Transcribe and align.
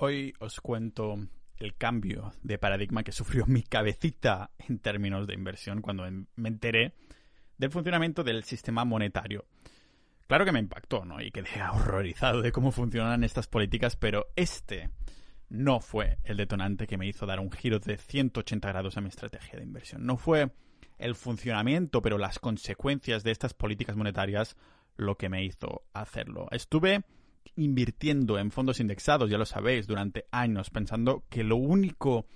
Hoy 0.00 0.32
os 0.38 0.60
cuento 0.60 1.16
el 1.56 1.74
cambio 1.74 2.32
de 2.44 2.56
paradigma 2.56 3.02
que 3.02 3.10
sufrió 3.10 3.46
mi 3.46 3.64
cabecita 3.64 4.52
en 4.68 4.78
términos 4.78 5.26
de 5.26 5.34
inversión 5.34 5.82
cuando 5.82 6.04
me 6.36 6.48
enteré 6.48 6.94
del 7.56 7.72
funcionamiento 7.72 8.22
del 8.22 8.44
sistema 8.44 8.84
monetario. 8.84 9.46
Claro 10.28 10.44
que 10.44 10.52
me 10.52 10.60
impactó, 10.60 11.04
¿no? 11.04 11.20
Y 11.20 11.32
quedé 11.32 11.48
horrorizado 11.72 12.42
de 12.42 12.52
cómo 12.52 12.70
funcionan 12.70 13.24
estas 13.24 13.48
políticas, 13.48 13.96
pero 13.96 14.28
este 14.36 14.90
no 15.48 15.80
fue 15.80 16.18
el 16.22 16.36
detonante 16.36 16.86
que 16.86 16.96
me 16.96 17.08
hizo 17.08 17.26
dar 17.26 17.40
un 17.40 17.50
giro 17.50 17.80
de 17.80 17.96
180 17.96 18.68
grados 18.68 18.96
a 18.96 19.00
mi 19.00 19.08
estrategia 19.08 19.58
de 19.58 19.64
inversión. 19.64 20.06
No 20.06 20.16
fue 20.16 20.52
el 20.98 21.16
funcionamiento, 21.16 22.02
pero 22.02 22.18
las 22.18 22.38
consecuencias 22.38 23.24
de 23.24 23.32
estas 23.32 23.52
políticas 23.52 23.96
monetarias 23.96 24.56
lo 24.94 25.16
que 25.16 25.28
me 25.28 25.44
hizo 25.44 25.82
hacerlo. 25.92 26.46
Estuve 26.52 27.02
invirtiendo 27.56 28.38
en 28.38 28.50
fondos 28.50 28.80
indexados, 28.80 29.30
ya 29.30 29.38
lo 29.38 29.46
sabéis, 29.46 29.86
durante 29.86 30.26
años, 30.30 30.70
pensando 30.70 31.24
que 31.28 31.44
lo 31.44 31.56
único 31.56 32.26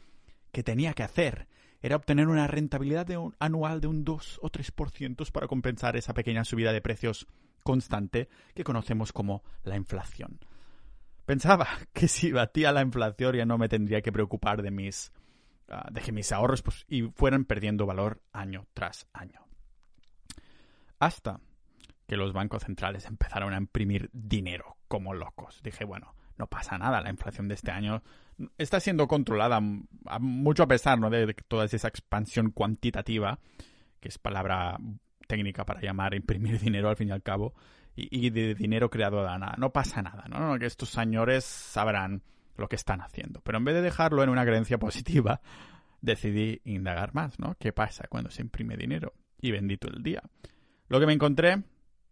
que 0.52 0.62
tenía 0.62 0.92
que 0.94 1.02
hacer 1.02 1.48
era 1.82 1.96
obtener 1.96 2.28
una 2.28 2.46
rentabilidad 2.46 3.08
anual 3.40 3.80
de 3.80 3.88
un 3.88 4.04
2 4.04 4.40
o 4.42 4.50
3% 4.50 5.30
para 5.32 5.48
compensar 5.48 5.96
esa 5.96 6.14
pequeña 6.14 6.44
subida 6.44 6.72
de 6.72 6.80
precios 6.80 7.26
constante 7.64 8.28
que 8.54 8.64
conocemos 8.64 9.12
como 9.12 9.42
la 9.64 9.76
inflación. 9.76 10.38
Pensaba 11.26 11.66
que 11.92 12.08
si 12.08 12.32
batía 12.32 12.72
la 12.72 12.82
inflación 12.82 13.36
ya 13.36 13.46
no 13.46 13.58
me 13.58 13.68
tendría 13.68 14.00
que 14.00 14.12
preocupar 14.12 14.62
de 14.62 14.70
mis 14.70 15.12
ah, 15.68 15.88
de 15.90 16.00
que 16.00 16.12
mis 16.12 16.30
ahorros 16.30 16.62
pues, 16.62 16.84
y 16.88 17.02
fueran 17.02 17.44
perdiendo 17.44 17.86
valor 17.86 18.20
año 18.32 18.66
tras 18.74 19.06
año. 19.12 19.44
Hasta 20.98 21.40
que 22.06 22.16
los 22.16 22.32
bancos 22.32 22.62
centrales 22.64 23.06
empezaron 23.06 23.54
a 23.54 23.58
imprimir 23.58 24.08
dinero 24.12 24.76
como 24.92 25.14
locos. 25.14 25.62
Dije, 25.62 25.86
bueno, 25.86 26.14
no 26.36 26.48
pasa 26.48 26.76
nada, 26.76 27.00
la 27.00 27.08
inflación 27.08 27.48
de 27.48 27.54
este 27.54 27.70
año 27.70 28.02
está 28.58 28.78
siendo 28.78 29.08
controlada 29.08 29.58
mucho 30.20 30.64
a 30.64 30.66
pesar 30.66 30.98
¿no? 30.98 31.08
de, 31.08 31.32
toda 31.48 31.64
esa 31.64 31.88
expansión 31.88 32.50
cuantitativa, 32.50 33.38
que 34.00 34.10
es 34.10 34.18
palabra 34.18 34.76
técnica 35.26 35.64
para 35.64 35.80
llamar 35.80 36.12
imprimir 36.12 36.60
dinero 36.60 36.90
al 36.90 36.96
fin 36.96 37.08
y 37.08 37.12
al 37.12 37.22
cabo, 37.22 37.54
y, 37.96 38.28
de 38.28 38.54
dinero 38.54 38.90
creado 38.90 39.22
de 39.22 39.38
nada. 39.38 39.54
No 39.56 39.72
pasa 39.72 40.02
nada, 40.02 40.26
¿no? 40.28 40.58
Que 40.58 40.66
estos 40.66 40.90
señores 40.90 41.44
sabrán 41.44 42.22
lo 42.58 42.68
que 42.68 42.76
están 42.76 43.00
haciendo. 43.00 43.40
Pero 43.40 43.56
en 43.56 43.64
vez 43.64 43.74
de 43.74 43.80
dejarlo 43.80 44.22
en 44.22 44.28
una 44.28 44.44
creencia 44.44 44.76
positiva, 44.78 45.40
decidí 46.02 46.60
indagar 46.64 47.14
más, 47.14 47.38
¿no? 47.38 47.56
¿Qué 47.58 47.72
pasa 47.72 48.08
cuando 48.10 48.30
se 48.30 48.42
imprime 48.42 48.76
dinero? 48.76 49.14
Y 49.40 49.52
bendito 49.52 49.88
el 49.88 50.02
día. 50.02 50.22
Lo 50.88 51.00
que 51.00 51.06
me 51.06 51.14
encontré 51.14 51.62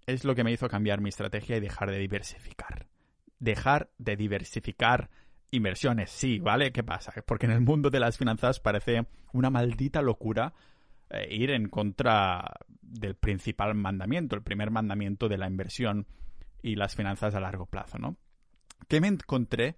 es 0.06 0.24
lo 0.24 0.34
que 0.34 0.44
me 0.44 0.52
hizo 0.52 0.68
cambiar 0.68 1.00
mi 1.00 1.08
estrategia 1.08 1.56
y 1.56 1.60
dejar 1.60 1.90
de 1.90 1.98
diversificar. 1.98 2.86
Dejar 3.38 3.90
de 3.98 4.16
diversificar 4.16 5.10
inversiones, 5.50 6.10
sí, 6.10 6.38
¿vale? 6.38 6.72
¿Qué 6.72 6.82
pasa? 6.82 7.12
Porque 7.26 7.46
en 7.46 7.52
el 7.52 7.60
mundo 7.60 7.90
de 7.90 8.00
las 8.00 8.18
finanzas 8.18 8.60
parece 8.60 9.06
una 9.32 9.50
maldita 9.50 10.02
locura 10.02 10.54
eh, 11.10 11.26
ir 11.30 11.50
en 11.50 11.68
contra 11.68 12.44
del 12.80 13.14
principal 13.16 13.74
mandamiento, 13.74 14.36
el 14.36 14.42
primer 14.42 14.70
mandamiento 14.70 15.28
de 15.28 15.38
la 15.38 15.48
inversión 15.48 16.06
y 16.62 16.76
las 16.76 16.94
finanzas 16.94 17.34
a 17.34 17.40
largo 17.40 17.66
plazo, 17.66 17.98
¿no? 17.98 18.16
¿Qué 18.88 19.00
me 19.00 19.08
encontré 19.08 19.76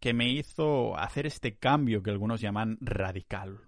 que 0.00 0.12
me 0.12 0.28
hizo 0.28 0.96
hacer 0.98 1.26
este 1.26 1.56
cambio 1.56 2.02
que 2.02 2.10
algunos 2.10 2.40
llaman 2.40 2.78
radical? 2.80 3.60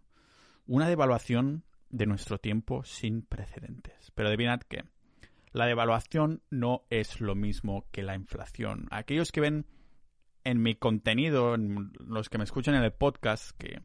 Una 0.66 0.88
devaluación 0.88 1.64
de 1.90 2.06
nuestro 2.06 2.38
tiempo 2.38 2.84
sin 2.84 3.22
precedentes. 3.22 4.12
Pero 4.14 4.28
adivinad 4.28 4.60
qué 4.60 4.84
la 5.52 5.66
devaluación 5.66 6.42
no 6.50 6.84
es 6.90 7.20
lo 7.20 7.34
mismo 7.34 7.86
que 7.90 8.02
la 8.02 8.14
inflación. 8.14 8.86
Aquellos 8.90 9.32
que 9.32 9.40
ven 9.40 9.66
en 10.44 10.62
mi 10.62 10.74
contenido, 10.74 11.54
en 11.54 11.92
los 11.98 12.28
que 12.28 12.38
me 12.38 12.44
escuchan 12.44 12.74
en 12.74 12.82
el 12.82 12.92
podcast 12.92 13.50
que, 13.58 13.82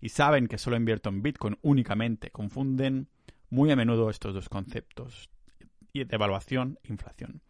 y 0.00 0.08
saben 0.10 0.46
que 0.46 0.58
solo 0.58 0.76
invierto 0.76 1.08
en 1.08 1.22
Bitcoin 1.22 1.58
únicamente, 1.62 2.30
confunden 2.30 3.08
muy 3.50 3.70
a 3.70 3.76
menudo 3.76 4.10
estos 4.10 4.34
dos 4.34 4.48
conceptos, 4.48 5.30
devaluación 5.92 6.78
e 6.82 6.88
inflación. 6.92 7.42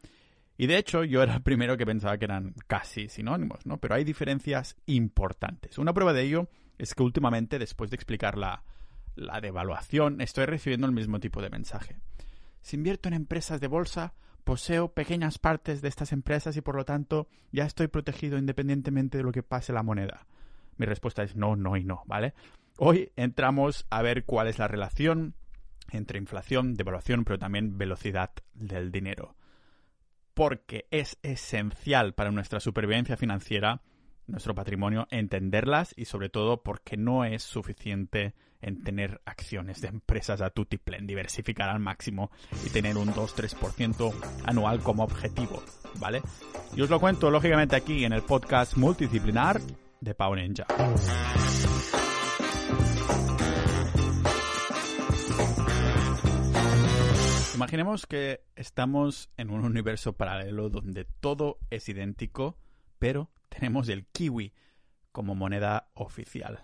Y 0.56 0.66
de 0.66 0.76
hecho 0.76 1.04
yo 1.04 1.22
era 1.22 1.34
el 1.34 1.42
primero 1.42 1.76
que 1.76 1.86
pensaba 1.86 2.18
que 2.18 2.26
eran 2.26 2.54
casi 2.66 3.08
sinónimos, 3.08 3.66
¿no? 3.66 3.78
Pero 3.78 3.94
hay 3.94 4.04
diferencias 4.04 4.76
importantes. 4.86 5.78
Una 5.78 5.94
prueba 5.94 6.12
de 6.12 6.22
ello 6.22 6.48
es 6.78 6.94
que 6.94 7.02
últimamente, 7.02 7.58
después 7.58 7.90
de 7.90 7.96
explicar 7.96 8.36
la, 8.36 8.64
la 9.16 9.40
devaluación, 9.40 10.20
estoy 10.20 10.46
recibiendo 10.46 10.86
el 10.86 10.92
mismo 10.92 11.20
tipo 11.20 11.40
de 11.42 11.50
mensaje. 11.50 11.96
Si 12.62 12.76
invierto 12.76 13.08
en 13.08 13.14
empresas 13.14 13.60
de 13.60 13.66
bolsa, 13.66 14.14
poseo 14.44 14.92
pequeñas 14.92 15.38
partes 15.38 15.82
de 15.82 15.88
estas 15.88 16.12
empresas 16.12 16.56
y 16.56 16.60
por 16.60 16.76
lo 16.76 16.84
tanto 16.84 17.28
ya 17.52 17.64
estoy 17.64 17.88
protegido 17.88 18.38
independientemente 18.38 19.18
de 19.18 19.24
lo 19.24 19.32
que 19.32 19.42
pase 19.42 19.72
la 19.72 19.82
moneda. 19.82 20.26
Mi 20.76 20.86
respuesta 20.86 21.22
es 21.22 21.36
no, 21.36 21.56
no 21.56 21.76
y 21.76 21.84
no, 21.84 22.02
¿vale? 22.06 22.34
Hoy 22.78 23.12
entramos 23.16 23.86
a 23.90 24.02
ver 24.02 24.24
cuál 24.24 24.48
es 24.48 24.58
la 24.58 24.68
relación 24.68 25.34
entre 25.90 26.18
inflación, 26.18 26.74
devaluación, 26.74 27.24
pero 27.24 27.38
también 27.38 27.76
velocidad 27.76 28.30
del 28.54 28.90
dinero. 28.90 29.36
Porque 30.34 30.86
es 30.90 31.18
esencial 31.22 32.14
para 32.14 32.30
nuestra 32.30 32.60
supervivencia 32.60 33.16
financiera, 33.16 33.82
nuestro 34.26 34.54
patrimonio, 34.54 35.06
entenderlas 35.10 35.92
y 35.96 36.06
sobre 36.06 36.30
todo 36.30 36.62
porque 36.62 36.96
no 36.96 37.24
es 37.24 37.42
suficiente 37.42 38.34
en 38.62 38.82
tener 38.82 39.20
acciones 39.26 39.80
de 39.80 39.88
empresas 39.88 40.40
a 40.40 40.50
tutiplén, 40.50 41.06
diversificar 41.06 41.68
al 41.68 41.80
máximo 41.80 42.30
y 42.64 42.70
tener 42.70 42.96
un 42.96 43.08
2-3% 43.08 44.14
anual 44.44 44.80
como 44.80 45.04
objetivo, 45.04 45.62
¿vale? 45.98 46.22
Y 46.74 46.80
os 46.80 46.88
lo 46.88 47.00
cuento 47.00 47.30
lógicamente 47.30 47.76
aquí 47.76 48.04
en 48.04 48.12
el 48.12 48.22
podcast 48.22 48.76
multidisciplinar 48.76 49.60
de 50.00 50.14
Pau 50.14 50.34
Ninja. 50.34 50.66
Imaginemos 57.54 58.06
que 58.06 58.44
estamos 58.56 59.30
en 59.36 59.50
un 59.50 59.64
universo 59.64 60.14
paralelo 60.14 60.68
donde 60.68 61.04
todo 61.04 61.58
es 61.70 61.88
idéntico, 61.88 62.58
pero 62.98 63.30
tenemos 63.48 63.88
el 63.88 64.06
kiwi 64.06 64.52
como 65.12 65.34
moneda 65.34 65.88
oficial. 65.94 66.60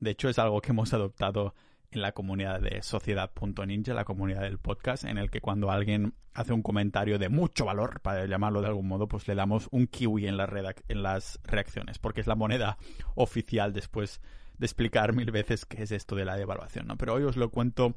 De 0.00 0.10
hecho, 0.10 0.28
es 0.28 0.38
algo 0.38 0.60
que 0.60 0.70
hemos 0.70 0.92
adoptado 0.92 1.54
en 1.90 2.02
la 2.02 2.12
comunidad 2.12 2.60
de 2.60 2.82
Sociedad.ninja, 2.82 3.94
la 3.94 4.04
comunidad 4.04 4.42
del 4.42 4.58
podcast, 4.58 5.04
en 5.04 5.18
el 5.18 5.30
que 5.30 5.40
cuando 5.40 5.70
alguien 5.70 6.14
hace 6.34 6.52
un 6.52 6.62
comentario 6.62 7.18
de 7.18 7.28
mucho 7.28 7.64
valor, 7.64 8.00
para 8.00 8.26
llamarlo 8.26 8.60
de 8.60 8.68
algún 8.68 8.86
modo, 8.86 9.08
pues 9.08 9.26
le 9.26 9.34
damos 9.34 9.68
un 9.70 9.86
kiwi 9.86 10.26
en, 10.26 10.36
en 10.38 11.02
las 11.02 11.40
reacciones, 11.44 11.98
porque 11.98 12.20
es 12.20 12.26
la 12.26 12.34
moneda 12.34 12.78
oficial 13.14 13.72
después 13.72 14.20
de 14.58 14.66
explicar 14.66 15.14
mil 15.14 15.30
veces 15.30 15.64
qué 15.64 15.82
es 15.82 15.92
esto 15.92 16.14
de 16.14 16.24
la 16.24 16.36
devaluación, 16.36 16.86
¿no? 16.86 16.96
Pero 16.96 17.14
hoy 17.14 17.22
os 17.22 17.36
lo 17.36 17.50
cuento 17.50 17.94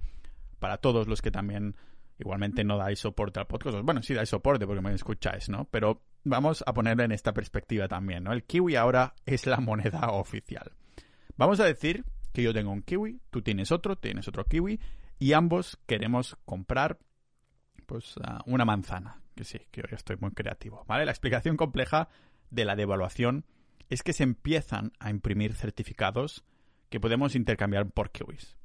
para 0.59 0.78
todos 0.78 1.07
los 1.07 1.22
que 1.22 1.31
también 1.31 1.75
igualmente 2.19 2.63
no 2.63 2.78
dais 2.78 3.00
soporte 3.00 3.39
al 3.39 3.47
podcast. 3.47 3.78
Bueno, 3.83 4.01
sí 4.03 4.13
dais 4.13 4.29
soporte 4.29 4.66
porque 4.66 4.81
me 4.81 4.94
escucháis, 4.94 5.50
¿no? 5.50 5.66
Pero 5.66 6.03
vamos 6.23 6.63
a 6.66 6.73
ponerlo 6.73 7.03
en 7.03 7.12
esta 7.12 7.33
perspectiva 7.33 7.88
también, 7.88 8.23
¿no? 8.23 8.31
El 8.31 8.44
kiwi 8.44 8.75
ahora 8.75 9.16
es 9.25 9.47
la 9.47 9.57
moneda 9.59 10.12
oficial. 10.12 10.72
Vamos 11.38 11.59
a 11.59 11.66
decir 11.66 12.06
que 12.34 12.44
yo 12.44 12.53
tengo 12.53 12.72
un 12.72 12.81
kiwi, 12.81 13.22
tú 13.30 13.42
tienes 13.42 13.72
otro, 13.72 13.97
tienes 13.97 14.28
otro 14.28 14.46
kiwi 14.46 14.80
y 15.19 15.34
ambos 15.34 15.80
queremos 15.86 16.38
comprar 16.46 17.00
pues 17.86 18.16
ah, 18.24 18.42
una 18.46 18.66
manzana, 18.66 19.22
que 19.36 19.44
sí, 19.44 19.59
que 19.72 19.81
hoy 19.81 19.90
estoy 19.92 20.18
muy 20.19 20.31
creativo, 20.31 20.86
¿vale? 20.88 21.06
La 21.06 21.12
explicación 21.12 21.58
compleja 21.58 22.09
de 22.50 22.66
la 22.66 22.75
devaluación 22.75 23.46
es 23.90 24.03
que 24.03 24.14
se 24.14 24.24
empiezan 24.24 24.94
a 25.00 25.09
imprimir 25.09 25.53
certificados 25.53 26.46
que 26.90 27.00
podemos 27.00 27.36
intercambiar 27.36 27.90
por 27.92 28.12
kiwis. 28.12 28.56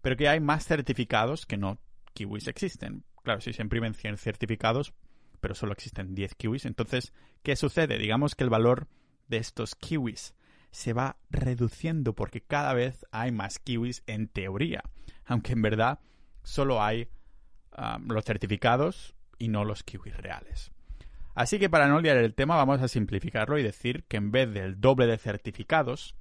Pero 0.00 0.16
que 0.16 0.28
hay 0.28 0.40
más 0.40 0.66
certificados 0.66 1.46
que 1.46 1.56
no 1.56 1.78
kiwis 2.14 2.48
existen. 2.48 3.04
Claro, 3.22 3.40
si 3.40 3.52
se 3.52 3.62
imprimen 3.62 3.94
100 3.94 4.16
certificados, 4.16 4.94
pero 5.40 5.54
solo 5.54 5.72
existen 5.72 6.14
10 6.14 6.34
kiwis, 6.34 6.64
entonces, 6.66 7.12
¿qué 7.42 7.56
sucede? 7.56 7.98
Digamos 7.98 8.34
que 8.34 8.44
el 8.44 8.50
valor 8.50 8.88
de 9.28 9.36
estos 9.36 9.74
kiwis 9.74 10.34
se 10.72 10.92
va 10.92 11.18
reduciendo 11.30 12.14
porque 12.14 12.40
cada 12.40 12.74
vez 12.74 13.06
hay 13.12 13.30
más 13.30 13.58
kiwis 13.58 14.02
en 14.06 14.26
teoría, 14.26 14.82
aunque 15.24 15.52
en 15.52 15.62
verdad 15.62 16.00
solo 16.42 16.82
hay 16.82 17.08
um, 17.76 18.08
los 18.08 18.24
certificados 18.24 19.14
y 19.38 19.48
no 19.48 19.64
los 19.64 19.84
kiwis 19.84 20.16
reales. 20.16 20.72
Así 21.34 21.58
que 21.58 21.70
para 21.70 21.88
no 21.88 22.00
liar 22.00 22.16
el 22.16 22.34
tema 22.34 22.56
vamos 22.56 22.80
a 22.80 22.88
simplificarlo 22.88 23.58
y 23.58 23.62
decir 23.62 24.04
que 24.04 24.16
en 24.16 24.32
vez 24.32 24.52
del 24.52 24.80
doble 24.80 25.06
de 25.06 25.18
certificados, 25.18 26.16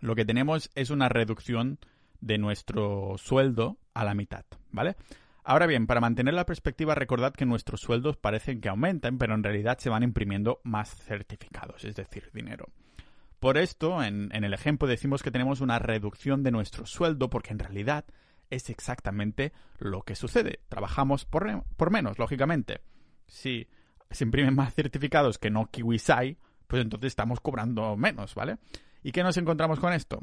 lo 0.00 0.14
que 0.14 0.24
tenemos 0.24 0.70
es 0.74 0.90
una 0.90 1.08
reducción 1.08 1.78
de 2.20 2.38
nuestro 2.38 3.16
sueldo 3.18 3.78
a 3.94 4.04
la 4.04 4.14
mitad, 4.14 4.44
¿vale? 4.70 4.96
Ahora 5.42 5.66
bien, 5.66 5.86
para 5.86 6.00
mantener 6.00 6.34
la 6.34 6.44
perspectiva, 6.46 6.94
recordad 6.94 7.32
que 7.32 7.46
nuestros 7.46 7.80
sueldos 7.80 8.16
parecen 8.18 8.60
que 8.60 8.68
aumentan, 8.68 9.18
pero 9.18 9.34
en 9.34 9.42
realidad 9.42 9.78
se 9.78 9.88
van 9.88 10.02
imprimiendo 10.02 10.60
más 10.64 10.94
certificados, 10.94 11.84
es 11.84 11.96
decir, 11.96 12.30
dinero. 12.32 12.66
Por 13.40 13.56
esto, 13.56 14.02
en, 14.02 14.30
el 14.32 14.52
ejemplo 14.52 14.86
decimos 14.86 15.22
que 15.22 15.30
tenemos 15.30 15.62
una 15.62 15.78
reducción 15.78 16.42
de 16.42 16.50
nuestro 16.50 16.84
sueldo 16.84 17.30
porque 17.30 17.52
en 17.52 17.58
realidad 17.58 18.04
es 18.50 18.68
exactamente 18.68 19.54
lo 19.78 20.02
que 20.02 20.14
sucede. 20.14 20.60
Trabajamos 20.68 21.24
por, 21.24 21.90
menos, 21.90 22.18
lógicamente. 22.18 22.82
Si 23.26 23.66
se 24.10 24.24
imprimen 24.24 24.54
más 24.54 24.74
certificados 24.74 25.38
que 25.38 25.48
no 25.48 25.70
KiwiSai, 25.70 26.36
pues 26.66 26.82
entonces 26.82 27.08
estamos 27.08 27.40
cobrando 27.40 27.96
menos, 27.96 28.34
¿vale? 28.34 28.58
¿Y 29.02 29.12
qué 29.12 29.22
nos 29.22 29.38
encontramos 29.38 29.80
con 29.80 29.94
esto? 29.94 30.22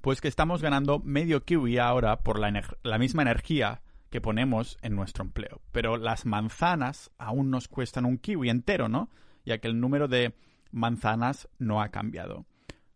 Pues 0.00 0.20
que 0.20 0.28
estamos 0.28 0.62
ganando 0.62 1.00
medio 1.00 1.44
kiwi 1.44 1.78
ahora 1.78 2.20
por 2.20 2.38
la, 2.38 2.52
la 2.84 2.98
misma 2.98 3.22
energía 3.22 3.82
que 4.10 4.20
ponemos 4.20 4.78
en 4.82 4.94
nuestro 4.94 5.24
empleo. 5.24 5.60
Pero 5.72 5.96
las 5.96 6.24
manzanas 6.24 7.10
aún 7.18 7.50
nos 7.50 7.66
cuestan 7.66 8.04
un 8.04 8.16
kiwi 8.16 8.48
entero, 8.48 8.88
¿no? 8.88 9.10
Ya 9.44 9.58
que 9.58 9.66
el 9.66 9.80
número 9.80 10.06
de 10.06 10.34
manzanas 10.70 11.48
no 11.58 11.82
ha 11.82 11.88
cambiado. 11.90 12.46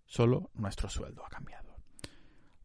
Solo 0.07 0.51
nuestro 0.55 0.89
sueldo 0.89 1.25
ha 1.25 1.29
cambiado. 1.29 1.77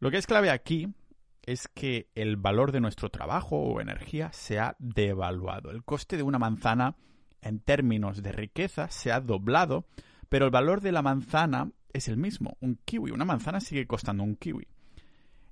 Lo 0.00 0.10
que 0.10 0.18
es 0.18 0.26
clave 0.26 0.50
aquí 0.50 0.94
es 1.42 1.66
que 1.68 2.10
el 2.14 2.36
valor 2.36 2.72
de 2.72 2.80
nuestro 2.80 3.10
trabajo 3.10 3.56
o 3.56 3.80
energía 3.80 4.30
se 4.32 4.58
ha 4.58 4.76
devaluado. 4.78 5.70
El 5.70 5.82
coste 5.82 6.16
de 6.16 6.22
una 6.22 6.38
manzana 6.38 6.96
en 7.40 7.60
términos 7.60 8.22
de 8.22 8.32
riqueza 8.32 8.88
se 8.90 9.12
ha 9.12 9.20
doblado, 9.20 9.86
pero 10.28 10.44
el 10.44 10.50
valor 10.50 10.80
de 10.82 10.92
la 10.92 11.02
manzana 11.02 11.72
es 11.92 12.08
el 12.08 12.16
mismo, 12.16 12.56
un 12.60 12.76
kiwi. 12.84 13.10
Una 13.10 13.24
manzana 13.24 13.60
sigue 13.60 13.86
costando 13.86 14.22
un 14.22 14.36
kiwi. 14.36 14.68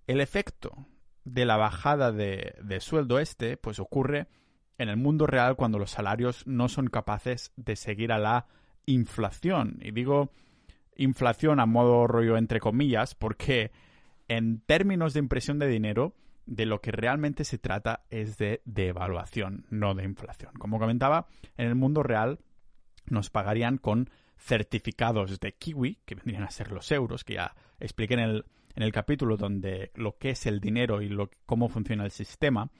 El 0.07 0.21
efecto 0.21 0.87
de 1.25 1.45
la 1.45 1.57
bajada 1.57 2.13
de, 2.13 2.79
sueldo 2.81 3.19
este, 3.19 3.57
pues 3.57 3.81
ocurre 3.81 4.29
en 4.79 4.89
el 4.89 4.97
mundo 4.97 5.27
real 5.27 5.57
cuando 5.57 5.79
los 5.79 5.91
salarios 5.91 6.47
no 6.47 6.69
son 6.69 6.89
capaces 6.89 7.53
de 7.57 7.75
seguir 7.75 8.13
a 8.13 8.19
la 8.19 8.47
inflación. 8.87 9.79
Y 9.83 9.91
digo 9.91 10.31
inflación 10.97 11.61
a 11.61 11.67
modo 11.67 12.07
rollo 12.07 12.37
entre 12.37 12.61
comillas, 12.61 13.15
porque 13.15 13.71
en 14.29 14.61
términos 14.61 15.13
de 15.13 15.21
impresión 15.21 15.59
de 15.59 15.69
dinero, 15.69 16.15
de 16.47 16.65
lo 16.65 16.81
que 16.81 16.93
realmente 16.93 17.45
se 17.45 17.59
trata 17.59 18.05
es 18.09 18.39
de 18.39 18.63
devaluación, 18.65 19.67
no 19.71 19.95
de 19.95 20.05
inflación. 20.05 20.53
Como 20.59 20.79
comentaba, 20.79 21.27
en 21.57 21.67
el 21.67 21.75
mundo 21.75 22.03
real 22.03 22.39
nos 23.09 23.31
pagarían 23.31 23.79
con 23.79 24.11
certificados 24.39 25.41
de 25.41 25.53
kiwi, 25.53 25.99
que 26.05 26.15
vendrían 26.15 26.45
a 26.45 26.51
ser 26.51 26.73
los 26.73 26.91
euros, 26.93 27.25
que 27.25 27.35
ya 27.35 27.55
expliqué 27.81 28.15
en 28.15 28.21
el, 28.21 28.45
en 28.75 28.83
el 28.83 28.93
capítulo 28.93 29.37
donde 29.37 29.91
lo 29.95 30.19
que 30.19 30.31
es 30.31 30.47
el 30.47 30.61
dinero 30.61 31.03
y 31.03 31.09
lo, 31.09 31.31
cómo 31.47 31.69
funciona 31.69 32.05
el 32.05 32.11
sistema, 32.11 32.71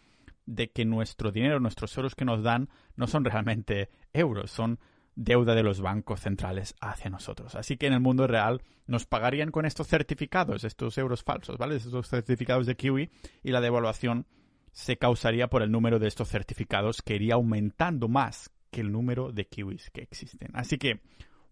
de 0.45 0.71
que 0.71 0.85
nuestro 0.85 1.33
dinero, 1.33 1.59
nuestros 1.59 1.97
euros 1.97 2.15
que 2.15 2.25
nos 2.25 2.43
dan, 2.43 2.69
no 2.95 3.07
son 3.09 3.25
realmente 3.25 3.91
euros, 4.13 4.51
son 4.51 4.79
deuda 5.17 5.55
de 5.55 5.63
los 5.63 5.81
bancos 5.81 6.21
centrales 6.21 6.75
hacia 6.81 7.11
nosotros. 7.11 7.57
Así 7.57 7.77
que 7.77 7.87
en 7.87 7.95
el 7.95 8.01
mundo 8.01 8.27
real 8.27 8.63
nos 8.87 9.07
pagarían 9.07 9.51
con 9.51 9.67
estos 9.67 9.89
certificados, 9.89 10.63
estos 10.63 10.97
euros 10.99 11.25
falsos, 11.25 11.57
¿vale? 11.59 11.77
Estos 11.77 12.09
certificados 12.09 12.67
de 12.67 12.77
kiwi 12.77 13.11
y 13.43 13.51
la 13.51 13.61
devaluación 13.61 14.27
se 14.73 14.99
causaría 14.99 15.49
por 15.49 15.63
el 15.63 15.73
número 15.73 15.99
de 15.99 16.07
estos 16.07 16.29
certificados 16.29 17.01
que 17.01 17.17
iría 17.17 17.35
aumentando 17.35 18.09
más 18.09 18.51
que 18.71 18.83
el 18.83 18.93
número 18.93 19.33
de 19.33 19.47
kiwis 19.47 19.91
que 19.91 20.03
existen. 20.03 20.51
Así 20.53 20.77
que 20.77 21.01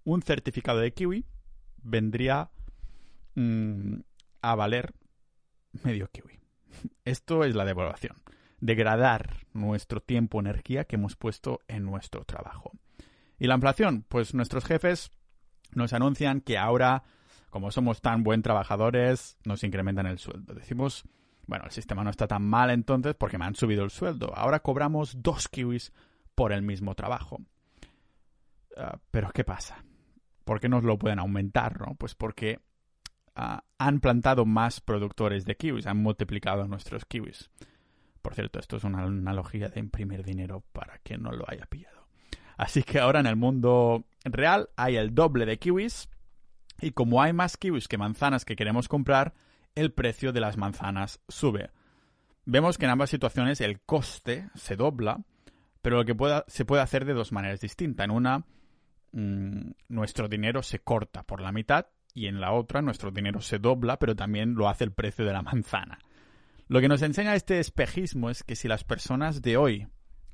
un 0.04 0.22
certificado 0.22 0.78
de 0.78 0.92
kiwi 0.92 1.24
vendría 1.82 2.50
mm, 3.34 3.96
a 4.42 4.54
valer 4.54 4.92
medio 5.82 6.08
kiwi. 6.08 6.38
Esto 7.06 7.44
es 7.44 7.54
la 7.54 7.64
devaluación. 7.64 8.22
Degradar 8.60 9.46
nuestro 9.54 10.00
tiempo, 10.00 10.38
energía 10.38 10.84
que 10.84 10.96
hemos 10.96 11.16
puesto 11.16 11.60
en 11.66 11.84
nuestro 11.84 12.24
trabajo. 12.24 12.72
¿Y 13.38 13.46
la 13.46 13.54
inflación? 13.54 14.04
Pues 14.08 14.34
nuestros 14.34 14.64
jefes 14.64 15.10
nos 15.72 15.92
anuncian 15.92 16.40
que 16.40 16.58
ahora, 16.58 17.04
como 17.50 17.70
somos 17.70 18.00
tan 18.00 18.22
buen 18.22 18.42
trabajadores, 18.42 19.36
nos 19.44 19.64
incrementan 19.64 20.06
el 20.06 20.18
sueldo. 20.18 20.54
Decimos, 20.54 21.04
bueno, 21.46 21.64
el 21.64 21.70
sistema 21.70 22.04
no 22.04 22.10
está 22.10 22.26
tan 22.26 22.42
mal 22.42 22.70
entonces 22.70 23.14
porque 23.14 23.38
me 23.38 23.44
han 23.44 23.54
subido 23.54 23.84
el 23.84 23.90
sueldo. 23.90 24.32
Ahora 24.34 24.60
cobramos 24.60 25.22
dos 25.22 25.48
kiwis 25.48 25.92
por 26.34 26.52
el 26.52 26.62
mismo 26.62 26.94
trabajo. 26.94 27.40
Ah, 28.76 28.98
pero 29.10 29.30
¿qué 29.32 29.44
pasa? 29.44 29.84
¿Por 30.44 30.60
qué 30.60 30.68
nos 30.68 30.84
lo 30.84 30.98
pueden 30.98 31.18
aumentar? 31.18 31.80
No? 31.80 31.94
Pues 31.94 32.14
porque 32.14 32.60
ah, 33.34 33.64
han 33.78 34.00
plantado 34.00 34.44
más 34.46 34.80
productores 34.80 35.44
de 35.44 35.56
kiwis, 35.56 35.86
han 35.86 35.98
multiplicado 35.98 36.66
nuestros 36.66 37.04
kiwis. 37.04 37.50
Por 38.22 38.34
cierto, 38.34 38.58
esto 38.58 38.78
es 38.78 38.84
una 38.84 39.02
analogía 39.02 39.68
de 39.68 39.80
imprimir 39.80 40.24
dinero 40.24 40.64
para 40.72 40.98
que 40.98 41.18
no 41.18 41.30
lo 41.30 41.44
haya 41.48 41.66
pillado. 41.66 41.93
Así 42.56 42.82
que 42.82 43.00
ahora 43.00 43.20
en 43.20 43.26
el 43.26 43.36
mundo 43.36 44.04
real 44.24 44.70
hay 44.76 44.96
el 44.96 45.14
doble 45.14 45.46
de 45.46 45.58
kiwis 45.58 46.08
y 46.80 46.92
como 46.92 47.22
hay 47.22 47.32
más 47.32 47.56
kiwis 47.56 47.88
que 47.88 47.98
manzanas 47.98 48.44
que 48.44 48.56
queremos 48.56 48.88
comprar, 48.88 49.34
el 49.74 49.92
precio 49.92 50.32
de 50.32 50.40
las 50.40 50.56
manzanas 50.56 51.20
sube. 51.28 51.70
Vemos 52.44 52.78
que 52.78 52.84
en 52.84 52.90
ambas 52.90 53.10
situaciones 53.10 53.60
el 53.60 53.80
coste 53.80 54.48
se 54.54 54.76
dobla, 54.76 55.24
pero 55.82 55.96
lo 55.96 56.04
que 56.04 56.14
se 56.46 56.64
puede 56.64 56.82
hacer 56.82 57.04
de 57.04 57.14
dos 57.14 57.32
maneras 57.32 57.60
distintas. 57.60 58.04
En 58.04 58.10
una, 58.10 58.44
mm, 59.12 59.70
nuestro 59.88 60.28
dinero 60.28 60.62
se 60.62 60.80
corta 60.80 61.22
por 61.22 61.40
la 61.40 61.52
mitad 61.52 61.86
y 62.12 62.26
en 62.26 62.40
la 62.40 62.52
otra, 62.52 62.82
nuestro 62.82 63.10
dinero 63.10 63.40
se 63.40 63.58
dobla, 63.58 63.98
pero 63.98 64.14
también 64.14 64.54
lo 64.54 64.68
hace 64.68 64.84
el 64.84 64.92
precio 64.92 65.24
de 65.24 65.32
la 65.32 65.42
manzana. 65.42 65.98
Lo 66.68 66.80
que 66.80 66.88
nos 66.88 67.02
enseña 67.02 67.34
este 67.34 67.58
espejismo 67.60 68.30
es 68.30 68.42
que 68.42 68.56
si 68.56 68.68
las 68.68 68.84
personas 68.84 69.42
de 69.42 69.56
hoy 69.56 69.88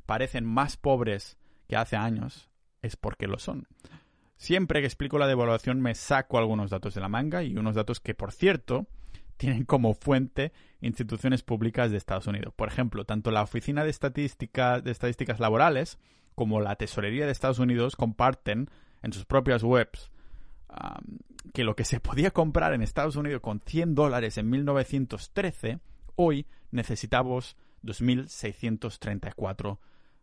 parecen 0.07 0.45
más 0.45 0.77
pobres 0.77 1.39
que 1.71 1.77
hace 1.77 1.95
años, 1.95 2.51
es 2.83 2.97
porque 2.97 3.29
lo 3.29 3.39
son. 3.39 3.69
Siempre 4.37 4.81
que 4.81 4.87
explico 4.87 5.21
la 5.21 5.29
devaluación 5.29 5.81
me 5.81 5.95
saco 5.95 6.37
algunos 6.37 6.69
datos 6.69 6.95
de 6.95 7.01
la 7.01 7.09
manga 7.09 7.45
y 7.45 7.57
unos 7.57 7.77
datos 7.77 8.01
que, 8.01 8.13
por 8.13 8.33
cierto, 8.33 8.89
tienen 9.37 9.65
como 9.65 9.95
fuente 9.95 10.53
instituciones 10.81 11.45
públicas 11.45 11.93
de 11.93 11.97
Estados 11.97 12.27
Unidos. 12.27 12.53
Por 12.57 12.67
ejemplo, 12.67 13.05
tanto 13.05 13.31
la 13.31 13.43
Oficina 13.43 13.85
de, 13.85 13.93
de 13.93 14.91
Estadísticas 14.91 15.39
Laborales 15.39 16.01
como 16.35 16.61
la 16.61 16.75
Tesorería 16.75 17.25
de 17.25 17.31
Estados 17.31 17.61
Unidos 17.61 17.95
comparten 17.95 18.69
en 19.03 19.13
sus 19.13 19.25
propias 19.25 19.63
webs 19.63 20.11
que 21.55 21.63
lo 21.63 21.77
que 21.77 21.85
se 21.85 22.01
podía 22.01 22.33
comprar 22.33 22.75
en 22.75 22.83
Estados 22.83 23.15
Unidos 23.15 23.43
con 23.43 23.61
100 23.61 23.95
dólares 23.95 24.39
en 24.39 24.51
1913, 24.51 25.79
hoy 26.17 26.47
necesitamos 26.73 27.57
2.634 27.85 29.79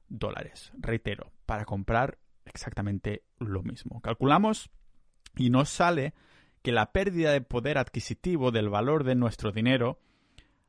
dólares. 0.09 0.71
Reitero, 0.77 1.31
para 1.45 1.65
comprar 1.65 2.17
exactamente 2.45 3.23
lo 3.39 3.63
mismo. 3.63 4.01
Calculamos 4.01 4.69
y 5.35 5.49
nos 5.49 5.69
sale 5.69 6.13
que 6.61 6.71
la 6.71 6.91
pérdida 6.91 7.31
de 7.31 7.41
poder 7.41 7.77
adquisitivo 7.77 8.51
del 8.51 8.69
valor 8.69 9.03
de 9.03 9.15
nuestro 9.15 9.51
dinero 9.51 9.99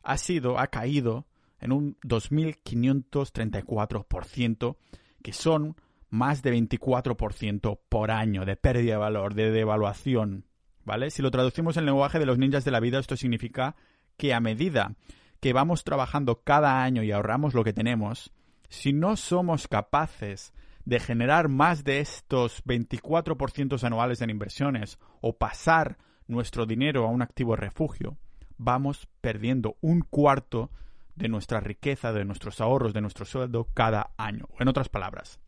ha 0.02 0.16
sido, 0.16 0.58
ha 0.58 0.68
caído 0.68 1.26
en 1.60 1.72
un 1.72 1.98
2.534%, 2.00 4.76
que 5.22 5.32
son 5.32 5.76
más 6.08 6.42
de 6.42 6.54
24% 6.54 7.80
por 7.88 8.10
año 8.10 8.44
de 8.44 8.56
pérdida 8.56 8.92
de 8.92 8.98
valor, 8.98 9.34
de 9.34 9.50
devaluación. 9.50 10.44
¿Vale? 10.84 11.10
Si 11.10 11.20
lo 11.20 11.30
traducimos 11.30 11.76
en 11.76 11.84
lenguaje 11.84 12.18
de 12.18 12.26
los 12.26 12.38
ninjas 12.38 12.64
de 12.64 12.70
la 12.70 12.80
vida, 12.80 12.98
esto 12.98 13.16
significa 13.16 13.76
que 14.16 14.32
a 14.32 14.40
medida 14.40 14.94
que 15.40 15.52
vamos 15.52 15.84
trabajando 15.84 16.42
cada 16.42 16.82
año 16.82 17.02
y 17.02 17.12
ahorramos 17.12 17.52
lo 17.54 17.62
que 17.62 17.74
tenemos, 17.74 18.32
si 18.68 18.92
no 18.92 19.16
somos 19.16 19.68
capaces 19.68 20.52
de 20.84 21.00
generar 21.00 21.48
más 21.48 21.84
de 21.84 22.00
estos 22.00 22.64
24% 22.64 23.82
anuales 23.82 24.22
en 24.22 24.30
inversiones 24.30 24.98
o 25.20 25.36
pasar 25.36 25.98
nuestro 26.26 26.66
dinero 26.66 27.04
a 27.04 27.10
un 27.10 27.22
activo 27.22 27.56
refugio, 27.56 28.16
vamos 28.56 29.08
perdiendo 29.20 29.76
un 29.80 30.00
cuarto 30.00 30.70
de 31.14 31.28
nuestra 31.28 31.60
riqueza, 31.60 32.12
de 32.12 32.24
nuestros 32.24 32.60
ahorros, 32.60 32.94
de 32.94 33.00
nuestro 33.00 33.24
sueldo 33.24 33.68
cada 33.74 34.12
año. 34.16 34.48
En 34.58 34.68
otras 34.68 34.88
palabras, 34.88 35.40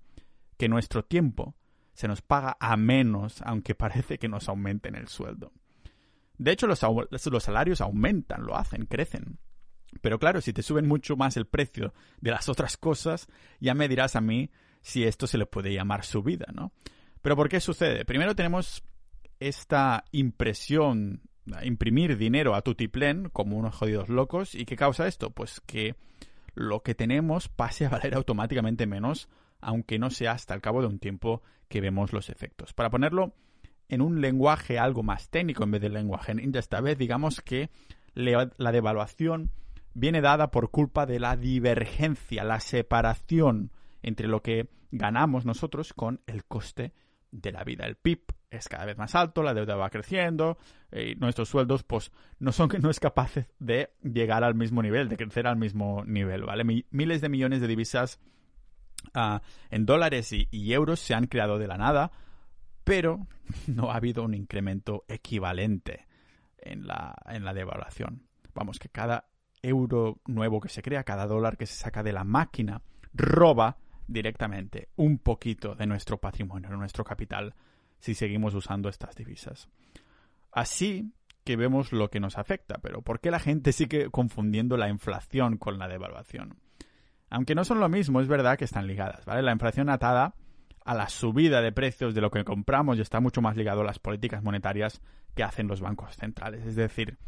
que 0.56 0.68
nuestro 0.68 1.04
tiempo 1.04 1.54
se 1.92 2.08
nos 2.08 2.22
paga 2.22 2.56
a 2.60 2.76
menos 2.76 3.42
aunque 3.42 3.74
parece 3.74 4.18
que 4.18 4.28
nos 4.28 4.48
aumenten 4.48 4.94
el 4.94 5.08
sueldo. 5.08 5.52
De 6.38 6.52
hecho, 6.52 6.66
los, 6.66 6.80
los 7.10 7.42
salarios 7.42 7.80
aumentan, 7.80 8.44
lo 8.44 8.56
hacen, 8.56 8.86
crecen. 8.86 9.38
Pero 10.00 10.18
claro, 10.18 10.40
si 10.40 10.52
te 10.52 10.62
suben 10.62 10.86
mucho 10.86 11.16
más 11.16 11.36
el 11.36 11.46
precio 11.46 11.92
de 12.20 12.30
las 12.30 12.48
otras 12.48 12.76
cosas, 12.76 13.28
ya 13.60 13.74
me 13.74 13.88
dirás 13.88 14.16
a 14.16 14.20
mí 14.20 14.50
si 14.82 15.04
esto 15.04 15.26
se 15.26 15.38
le 15.38 15.46
puede 15.46 15.72
llamar 15.72 16.04
subida, 16.04 16.46
¿no? 16.52 16.72
Pero 17.22 17.36
¿por 17.36 17.48
qué 17.48 17.60
sucede? 17.60 18.04
Primero 18.04 18.34
tenemos 18.34 18.82
esta 19.40 20.04
impresión, 20.12 21.22
imprimir 21.62 22.16
dinero 22.16 22.54
a 22.54 22.62
tutiplén 22.62 23.28
como 23.30 23.56
unos 23.56 23.74
jodidos 23.74 24.08
locos. 24.08 24.54
¿Y 24.54 24.64
qué 24.64 24.76
causa 24.76 25.06
esto? 25.06 25.30
Pues 25.30 25.60
que 25.60 25.96
lo 26.54 26.82
que 26.82 26.94
tenemos 26.94 27.48
pase 27.48 27.86
a 27.86 27.90
valer 27.90 28.14
automáticamente 28.16 28.86
menos, 28.86 29.28
aunque 29.60 29.98
no 29.98 30.10
sea 30.10 30.32
hasta 30.32 30.54
el 30.54 30.62
cabo 30.62 30.80
de 30.80 30.88
un 30.88 30.98
tiempo 30.98 31.42
que 31.68 31.80
vemos 31.80 32.12
los 32.12 32.30
efectos. 32.30 32.72
Para 32.72 32.90
ponerlo 32.90 33.34
en 33.88 34.00
un 34.00 34.20
lenguaje 34.20 34.78
algo 34.78 35.02
más 35.02 35.28
técnico 35.30 35.64
en 35.64 35.72
vez 35.72 35.80
del 35.80 35.94
lenguaje 35.94 36.34
ninja 36.34 36.58
esta 36.58 36.80
vez, 36.80 36.96
digamos 36.96 37.40
que 37.40 37.70
la 38.14 38.72
devaluación 38.72 39.50
viene 39.94 40.20
dada 40.20 40.50
por 40.50 40.70
culpa 40.70 41.06
de 41.06 41.20
la 41.20 41.36
divergencia, 41.36 42.44
la 42.44 42.60
separación 42.60 43.72
entre 44.02 44.28
lo 44.28 44.42
que 44.42 44.68
ganamos 44.90 45.44
nosotros 45.44 45.92
con 45.92 46.20
el 46.26 46.44
coste 46.44 46.92
de 47.30 47.52
la 47.52 47.64
vida. 47.64 47.86
El 47.86 47.96
PIB 47.96 48.22
es 48.50 48.68
cada 48.68 48.84
vez 48.84 48.98
más 48.98 49.14
alto, 49.14 49.42
la 49.42 49.54
deuda 49.54 49.76
va 49.76 49.90
creciendo 49.90 50.58
y 50.92 51.14
nuestros 51.14 51.48
sueldos 51.48 51.84
pues 51.84 52.10
no 52.38 52.50
son 52.52 52.68
que 52.68 52.80
no 52.80 52.90
es 52.90 52.98
capaz 52.98 53.34
de 53.58 53.90
llegar 54.02 54.42
al 54.42 54.54
mismo 54.54 54.82
nivel, 54.82 55.08
de 55.08 55.16
crecer 55.16 55.46
al 55.46 55.56
mismo 55.56 56.04
nivel, 56.04 56.44
¿vale? 56.44 56.84
Miles 56.90 57.20
de 57.20 57.28
millones 57.28 57.60
de 57.60 57.68
divisas 57.68 58.20
ah, 59.14 59.42
en 59.70 59.86
dólares 59.86 60.32
y, 60.32 60.48
y 60.50 60.72
euros 60.72 60.98
se 60.98 61.14
han 61.14 61.26
creado 61.26 61.58
de 61.58 61.68
la 61.68 61.78
nada, 61.78 62.10
pero 62.82 63.28
no 63.68 63.92
ha 63.92 63.96
habido 63.96 64.24
un 64.24 64.34
incremento 64.34 65.04
equivalente 65.08 66.06
en 66.58 66.86
la, 66.86 67.14
en 67.26 67.44
la 67.44 67.54
devaluación. 67.54 68.26
Vamos, 68.54 68.78
que 68.78 68.88
cada 68.88 69.28
euro 69.62 70.20
nuevo 70.26 70.60
que 70.60 70.68
se 70.68 70.82
crea, 70.82 71.04
cada 71.04 71.26
dólar 71.26 71.56
que 71.56 71.66
se 71.66 71.74
saca 71.74 72.02
de 72.02 72.12
la 72.12 72.24
máquina, 72.24 72.82
roba 73.12 73.78
directamente 74.06 74.88
un 74.96 75.18
poquito 75.18 75.74
de 75.74 75.86
nuestro 75.86 76.18
patrimonio, 76.18 76.70
de 76.70 76.76
nuestro 76.76 77.04
capital, 77.04 77.54
si 77.98 78.14
seguimos 78.14 78.54
usando 78.54 78.88
estas 78.88 79.14
divisas. 79.14 79.68
Así 80.52 81.12
que 81.44 81.56
vemos 81.56 81.92
lo 81.92 82.10
que 82.10 82.20
nos 82.20 82.38
afecta, 82.38 82.78
pero 82.82 83.02
¿por 83.02 83.20
qué 83.20 83.30
la 83.30 83.38
gente 83.38 83.72
sigue 83.72 84.10
confundiendo 84.10 84.76
la 84.76 84.88
inflación 84.88 85.56
con 85.56 85.78
la 85.78 85.88
devaluación? 85.88 86.58
Aunque 87.30 87.54
no 87.54 87.64
son 87.64 87.80
lo 87.80 87.88
mismo, 87.88 88.20
es 88.20 88.28
verdad 88.28 88.58
que 88.58 88.64
están 88.64 88.86
ligadas, 88.86 89.24
¿vale? 89.24 89.42
La 89.42 89.52
inflación 89.52 89.88
atada 89.88 90.34
a 90.84 90.94
la 90.94 91.08
subida 91.08 91.60
de 91.60 91.72
precios 91.72 92.14
de 92.14 92.20
lo 92.20 92.30
que 92.30 92.44
compramos 92.44 92.98
y 92.98 93.02
está 93.02 93.20
mucho 93.20 93.40
más 93.40 93.56
ligado 93.56 93.82
a 93.82 93.84
las 93.84 93.98
políticas 93.98 94.42
monetarias 94.42 95.00
que 95.34 95.44
hacen 95.44 95.68
los 95.68 95.80
bancos 95.80 96.16
centrales. 96.16 96.66
Es 96.66 96.74
decir, 96.74 97.18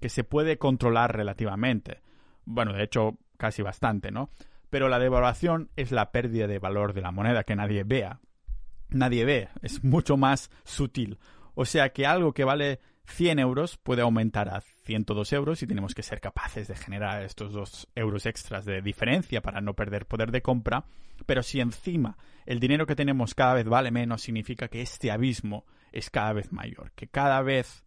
que 0.00 0.08
se 0.08 0.24
puede 0.24 0.58
controlar 0.58 1.16
relativamente. 1.16 2.00
Bueno, 2.44 2.72
de 2.72 2.82
hecho, 2.82 3.18
casi 3.36 3.62
bastante, 3.62 4.10
¿no? 4.10 4.30
Pero 4.70 4.88
la 4.88 4.98
devaluación 4.98 5.70
es 5.76 5.92
la 5.92 6.12
pérdida 6.12 6.46
de 6.46 6.58
valor 6.58 6.92
de 6.92 7.00
la 7.02 7.10
moneda 7.10 7.44
que 7.44 7.56
nadie 7.56 7.84
vea. 7.84 8.20
Nadie 8.88 9.24
ve, 9.24 9.48
es 9.62 9.84
mucho 9.84 10.16
más 10.16 10.50
sutil. 10.64 11.18
O 11.54 11.64
sea 11.64 11.92
que 11.92 12.06
algo 12.06 12.32
que 12.32 12.44
vale 12.44 12.80
100 13.04 13.38
euros 13.40 13.76
puede 13.76 14.02
aumentar 14.02 14.48
a 14.48 14.60
102 14.60 15.32
euros 15.32 15.62
y 15.62 15.66
tenemos 15.66 15.94
que 15.94 16.02
ser 16.02 16.20
capaces 16.20 16.68
de 16.68 16.76
generar 16.76 17.22
estos 17.22 17.52
2 17.52 17.88
euros 17.96 18.26
extras 18.26 18.64
de 18.64 18.80
diferencia 18.82 19.42
para 19.42 19.60
no 19.60 19.74
perder 19.74 20.06
poder 20.06 20.30
de 20.30 20.42
compra. 20.42 20.84
Pero 21.26 21.42
si 21.42 21.60
encima 21.60 22.16
el 22.46 22.60
dinero 22.60 22.86
que 22.86 22.96
tenemos 22.96 23.34
cada 23.34 23.54
vez 23.54 23.66
vale 23.66 23.90
menos, 23.90 24.22
significa 24.22 24.68
que 24.68 24.80
este 24.80 25.10
abismo 25.10 25.66
es 25.92 26.10
cada 26.10 26.32
vez 26.32 26.52
mayor, 26.52 26.92
que 26.92 27.08
cada 27.08 27.42
vez 27.42 27.84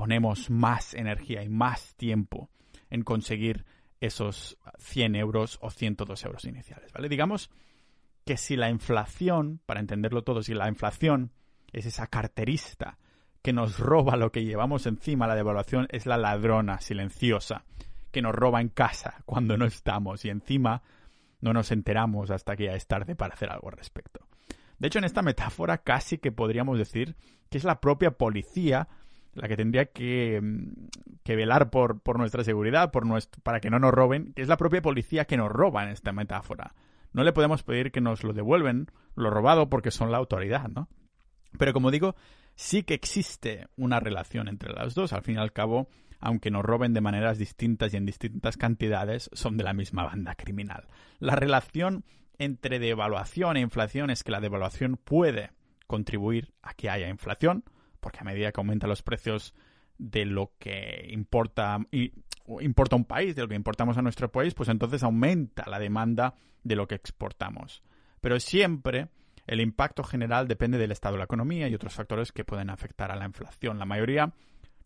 ponemos 0.00 0.48
más 0.48 0.94
energía 0.94 1.42
y 1.42 1.50
más 1.50 1.94
tiempo 1.94 2.48
en 2.88 3.02
conseguir 3.02 3.66
esos 4.00 4.56
100 4.78 5.14
euros 5.14 5.58
o 5.60 5.68
102 5.68 6.24
euros 6.24 6.46
iniciales, 6.46 6.90
¿vale? 6.94 7.10
Digamos 7.10 7.50
que 8.24 8.38
si 8.38 8.56
la 8.56 8.70
inflación, 8.70 9.60
para 9.66 9.78
entenderlo 9.78 10.24
todo, 10.24 10.42
si 10.42 10.54
la 10.54 10.68
inflación 10.68 11.32
es 11.70 11.84
esa 11.84 12.06
carterista 12.06 12.96
que 13.42 13.52
nos 13.52 13.78
roba 13.78 14.16
lo 14.16 14.32
que 14.32 14.42
llevamos 14.42 14.86
encima, 14.86 15.26
la 15.26 15.34
devaluación 15.34 15.86
es 15.90 16.06
la 16.06 16.16
ladrona 16.16 16.80
silenciosa 16.80 17.66
que 18.10 18.22
nos 18.22 18.34
roba 18.34 18.62
en 18.62 18.70
casa 18.70 19.22
cuando 19.26 19.58
no 19.58 19.66
estamos 19.66 20.24
y 20.24 20.30
encima 20.30 20.82
no 21.42 21.52
nos 21.52 21.72
enteramos 21.72 22.30
hasta 22.30 22.56
que 22.56 22.64
ya 22.64 22.72
es 22.72 22.86
tarde 22.86 23.16
para 23.16 23.34
hacer 23.34 23.50
algo 23.50 23.68
al 23.68 23.76
respecto. 23.76 24.26
De 24.78 24.86
hecho, 24.86 24.98
en 24.98 25.04
esta 25.04 25.20
metáfora 25.20 25.76
casi 25.76 26.16
que 26.16 26.32
podríamos 26.32 26.78
decir 26.78 27.16
que 27.50 27.58
es 27.58 27.64
la 27.64 27.82
propia 27.82 28.12
policía 28.12 28.88
la 29.34 29.48
que 29.48 29.56
tendría 29.56 29.86
que, 29.86 30.40
mm, 30.42 30.88
velar 31.24 31.70
por, 31.70 32.00
por, 32.00 32.18
nuestra 32.18 32.42
seguridad, 32.42 32.90
por 32.90 33.06
nuestro, 33.06 33.40
para 33.42 33.60
que 33.60 33.70
no 33.70 33.78
nos 33.78 33.92
roben, 33.92 34.32
que 34.32 34.42
es 34.42 34.48
la 34.48 34.56
propia 34.56 34.82
policía 34.82 35.26
que 35.26 35.36
nos 35.36 35.48
roba 35.48 35.84
en 35.84 35.90
esta 35.90 36.12
metáfora. 36.12 36.74
No 37.12 37.22
le 37.22 37.32
podemos 37.32 37.62
pedir 37.62 37.92
que 37.92 38.00
nos 38.00 38.24
lo 38.24 38.32
devuelven, 38.32 38.88
lo 39.14 39.30
robado, 39.30 39.70
porque 39.70 39.92
son 39.92 40.10
la 40.10 40.18
autoridad, 40.18 40.68
¿no? 40.68 40.88
Pero 41.58 41.72
como 41.72 41.90
digo, 41.90 42.16
sí 42.54 42.82
que 42.82 42.94
existe 42.94 43.68
una 43.76 44.00
relación 44.00 44.48
entre 44.48 44.72
las 44.72 44.94
dos. 44.94 45.12
Al 45.12 45.22
fin 45.22 45.36
y 45.36 45.38
al 45.38 45.52
cabo, 45.52 45.88
aunque 46.20 46.50
nos 46.50 46.64
roben 46.64 46.92
de 46.92 47.00
maneras 47.00 47.38
distintas 47.38 47.94
y 47.94 47.96
en 47.96 48.06
distintas 48.06 48.56
cantidades, 48.56 49.30
son 49.32 49.56
de 49.56 49.64
la 49.64 49.72
misma 49.72 50.04
banda 50.04 50.34
criminal. 50.34 50.88
La 51.18 51.36
relación 51.36 52.04
entre 52.38 52.78
devaluación 52.78 53.56
e 53.56 53.60
inflación 53.60 54.10
es 54.10 54.24
que 54.24 54.32
la 54.32 54.40
devaluación 54.40 54.96
puede 54.96 55.50
contribuir 55.86 56.52
a 56.62 56.74
que 56.74 56.88
haya 56.88 57.08
inflación, 57.08 57.64
porque 58.00 58.20
a 58.20 58.24
medida 58.24 58.52
que 58.52 58.60
aumentan 58.60 58.90
los 58.90 59.02
precios 59.02 59.54
de 59.98 60.24
lo 60.24 60.52
que 60.58 61.08
importa, 61.10 61.78
importa 62.60 62.96
un 62.96 63.04
país, 63.04 63.36
de 63.36 63.42
lo 63.42 63.48
que 63.48 63.54
importamos 63.54 63.98
a 63.98 64.02
nuestro 64.02 64.30
país, 64.30 64.54
pues 64.54 64.68
entonces 64.68 65.02
aumenta 65.02 65.68
la 65.68 65.78
demanda 65.78 66.34
de 66.64 66.76
lo 66.76 66.88
que 66.88 66.94
exportamos. 66.94 67.82
Pero 68.20 68.40
siempre 68.40 69.08
el 69.46 69.60
impacto 69.60 70.02
general 70.04 70.48
depende 70.48 70.78
del 70.78 70.92
estado 70.92 71.14
de 71.14 71.18
la 71.18 71.24
economía 71.24 71.68
y 71.68 71.74
otros 71.74 71.94
factores 71.94 72.32
que 72.32 72.44
pueden 72.44 72.70
afectar 72.70 73.10
a 73.10 73.16
la 73.16 73.26
inflación. 73.26 73.78
La 73.78 73.84
mayoría 73.84 74.32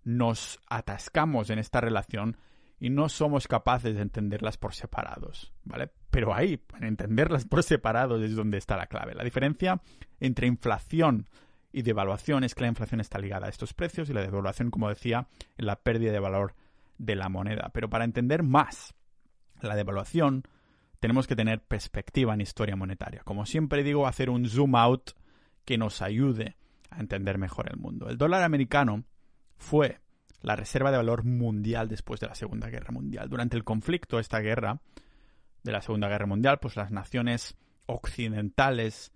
nos 0.04 0.60
atascamos 0.68 1.50
en 1.50 1.58
esta 1.58 1.80
relación 1.80 2.36
y 2.80 2.90
no 2.90 3.08
somos 3.08 3.46
capaces 3.48 3.94
de 3.94 4.02
entenderlas 4.02 4.58
por 4.58 4.74
separados, 4.74 5.52
¿vale? 5.64 5.90
Pero 6.10 6.34
ahí, 6.34 6.60
en 6.76 6.84
entenderlas 6.84 7.44
por 7.44 7.62
separados 7.62 8.22
es 8.22 8.34
donde 8.34 8.58
está 8.58 8.76
la 8.76 8.86
clave. 8.86 9.14
La 9.14 9.24
diferencia 9.24 9.80
entre 10.20 10.46
inflación 10.46 11.28
y 11.74 11.82
devaluación 11.82 12.44
es 12.44 12.54
que 12.54 12.62
la 12.62 12.68
inflación 12.68 13.00
está 13.00 13.18
ligada 13.18 13.46
a 13.46 13.50
estos 13.50 13.74
precios 13.74 14.08
y 14.08 14.12
la 14.12 14.20
devaluación, 14.20 14.70
como 14.70 14.88
decía, 14.88 15.26
en 15.58 15.66
la 15.66 15.74
pérdida 15.74 16.12
de 16.12 16.20
valor 16.20 16.54
de 16.98 17.16
la 17.16 17.28
moneda. 17.28 17.70
Pero 17.74 17.90
para 17.90 18.04
entender 18.04 18.44
más 18.44 18.94
la 19.60 19.74
devaluación, 19.74 20.44
tenemos 21.00 21.26
que 21.26 21.34
tener 21.34 21.64
perspectiva 21.64 22.32
en 22.32 22.42
historia 22.42 22.76
monetaria. 22.76 23.22
Como 23.24 23.44
siempre 23.44 23.82
digo, 23.82 24.06
hacer 24.06 24.30
un 24.30 24.48
zoom 24.48 24.76
out 24.76 25.10
que 25.64 25.76
nos 25.76 26.00
ayude 26.00 26.56
a 26.90 27.00
entender 27.00 27.38
mejor 27.38 27.68
el 27.68 27.76
mundo. 27.76 28.08
El 28.08 28.18
dólar 28.18 28.44
americano 28.44 29.02
fue 29.56 29.98
la 30.42 30.54
reserva 30.54 30.92
de 30.92 30.98
valor 30.98 31.24
mundial 31.24 31.88
después 31.88 32.20
de 32.20 32.28
la 32.28 32.36
Segunda 32.36 32.68
Guerra 32.68 32.92
Mundial. 32.92 33.28
Durante 33.28 33.56
el 33.56 33.64
conflicto, 33.64 34.20
esta 34.20 34.38
guerra 34.38 34.80
de 35.64 35.72
la 35.72 35.82
Segunda 35.82 36.08
Guerra 36.08 36.26
Mundial, 36.26 36.58
pues 36.60 36.76
las 36.76 36.92
naciones 36.92 37.56
occidentales 37.86 39.12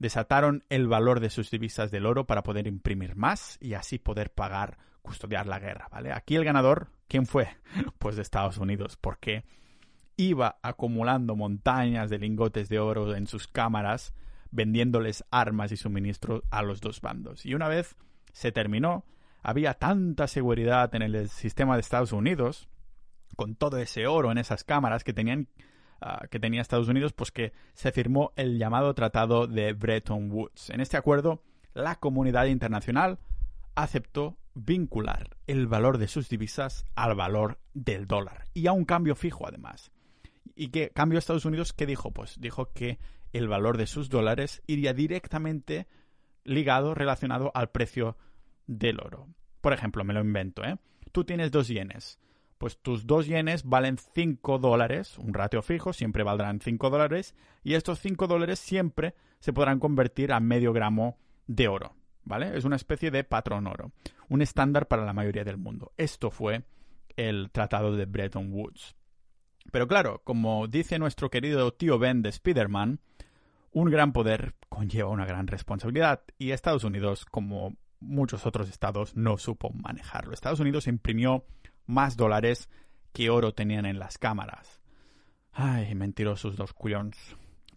desataron 0.00 0.64
el 0.70 0.88
valor 0.88 1.20
de 1.20 1.30
sus 1.30 1.50
divisas 1.50 1.90
del 1.90 2.06
oro 2.06 2.26
para 2.26 2.42
poder 2.42 2.66
imprimir 2.66 3.14
más 3.16 3.58
y 3.60 3.74
así 3.74 3.98
poder 3.98 4.32
pagar, 4.32 4.78
custodiar 5.02 5.46
la 5.46 5.60
guerra, 5.60 5.88
¿vale? 5.92 6.12
Aquí 6.12 6.34
el 6.34 6.44
ganador, 6.44 6.88
¿quién 7.06 7.26
fue? 7.26 7.48
Pues 7.98 8.16
de 8.16 8.22
Estados 8.22 8.56
Unidos, 8.56 8.96
porque 8.96 9.44
iba 10.16 10.58
acumulando 10.62 11.36
montañas 11.36 12.08
de 12.08 12.18
lingotes 12.18 12.70
de 12.70 12.78
oro 12.78 13.14
en 13.14 13.26
sus 13.26 13.46
cámaras, 13.46 14.14
vendiéndoles 14.50 15.22
armas 15.30 15.70
y 15.70 15.76
suministros 15.76 16.42
a 16.50 16.62
los 16.62 16.80
dos 16.80 17.02
bandos. 17.02 17.44
Y 17.44 17.54
una 17.54 17.68
vez 17.68 17.94
se 18.32 18.52
terminó, 18.52 19.04
había 19.42 19.74
tanta 19.74 20.28
seguridad 20.28 20.94
en 20.94 21.02
el 21.02 21.28
sistema 21.28 21.74
de 21.74 21.80
Estados 21.80 22.12
Unidos, 22.12 22.70
con 23.36 23.54
todo 23.54 23.76
ese 23.76 24.06
oro 24.06 24.32
en 24.32 24.38
esas 24.38 24.64
cámaras 24.64 25.04
que 25.04 25.12
tenían 25.12 25.48
Ah, 26.02 26.26
que 26.30 26.40
tenía 26.40 26.62
Estados 26.62 26.88
Unidos, 26.88 27.12
pues 27.12 27.30
que 27.30 27.52
se 27.74 27.92
firmó 27.92 28.32
el 28.36 28.58
llamado 28.58 28.94
Tratado 28.94 29.46
de 29.46 29.74
Bretton 29.74 30.30
Woods. 30.30 30.70
En 30.70 30.80
este 30.80 30.96
acuerdo, 30.96 31.42
la 31.74 31.96
comunidad 31.96 32.46
internacional 32.46 33.18
aceptó 33.74 34.38
vincular 34.54 35.36
el 35.46 35.66
valor 35.66 35.98
de 35.98 36.08
sus 36.08 36.30
divisas 36.30 36.86
al 36.94 37.14
valor 37.14 37.58
del 37.74 38.06
dólar 38.06 38.44
y 38.54 38.66
a 38.66 38.72
un 38.72 38.86
cambio 38.86 39.14
fijo 39.14 39.46
además. 39.46 39.92
¿Y 40.54 40.68
qué 40.68 40.90
cambio 40.90 41.18
Estados 41.18 41.44
Unidos? 41.44 41.74
¿Qué 41.74 41.84
dijo? 41.84 42.12
Pues 42.12 42.40
dijo 42.40 42.72
que 42.72 42.98
el 43.34 43.46
valor 43.46 43.76
de 43.76 43.86
sus 43.86 44.08
dólares 44.08 44.62
iría 44.66 44.94
directamente 44.94 45.86
ligado, 46.44 46.94
relacionado 46.94 47.52
al 47.54 47.70
precio 47.70 48.16
del 48.66 49.00
oro. 49.00 49.28
Por 49.60 49.74
ejemplo, 49.74 50.02
me 50.02 50.14
lo 50.14 50.20
invento, 50.20 50.64
¿eh? 50.64 50.78
Tú 51.12 51.24
tienes 51.24 51.50
dos 51.50 51.68
yenes 51.68 52.18
pues 52.60 52.76
tus 52.76 53.06
dos 53.06 53.26
yenes 53.26 53.64
valen 53.64 53.96
5 53.96 54.58
dólares, 54.58 55.16
un 55.16 55.32
ratio 55.32 55.62
fijo, 55.62 55.94
siempre 55.94 56.24
valdrán 56.24 56.60
5 56.60 56.90
dólares, 56.90 57.34
y 57.64 57.72
estos 57.72 58.00
5 58.00 58.26
dólares 58.26 58.58
siempre 58.58 59.14
se 59.38 59.54
podrán 59.54 59.80
convertir 59.80 60.30
a 60.30 60.40
medio 60.40 60.74
gramo 60.74 61.16
de 61.46 61.68
oro, 61.68 61.96
¿vale? 62.22 62.58
Es 62.58 62.66
una 62.66 62.76
especie 62.76 63.10
de 63.10 63.24
patrón 63.24 63.66
oro, 63.66 63.92
un 64.28 64.42
estándar 64.42 64.88
para 64.88 65.06
la 65.06 65.14
mayoría 65.14 65.42
del 65.42 65.56
mundo. 65.56 65.92
Esto 65.96 66.30
fue 66.30 66.64
el 67.16 67.50
Tratado 67.50 67.96
de 67.96 68.04
Bretton 68.04 68.52
Woods. 68.52 68.94
Pero 69.72 69.88
claro, 69.88 70.20
como 70.22 70.68
dice 70.68 70.98
nuestro 70.98 71.30
querido 71.30 71.72
tío 71.72 71.98
Ben 71.98 72.20
de 72.20 72.30
Spiderman, 72.30 73.00
un 73.72 73.90
gran 73.90 74.12
poder 74.12 74.54
conlleva 74.68 75.08
una 75.08 75.24
gran 75.24 75.46
responsabilidad, 75.46 76.24
y 76.36 76.50
Estados 76.50 76.84
Unidos, 76.84 77.24
como 77.24 77.74
muchos 78.00 78.44
otros 78.44 78.68
estados, 78.68 79.16
no 79.16 79.38
supo 79.38 79.70
manejarlo. 79.70 80.34
Estados 80.34 80.60
Unidos 80.60 80.88
imprimió 80.88 81.46
más 81.86 82.16
dólares 82.16 82.68
que 83.12 83.30
oro 83.30 83.52
tenían 83.52 83.86
en 83.86 83.98
las 83.98 84.18
cámaras. 84.18 84.80
Ay, 85.52 85.94
mentirosos 85.94 86.56
dos 86.56 86.72
cuyons. 86.72 87.16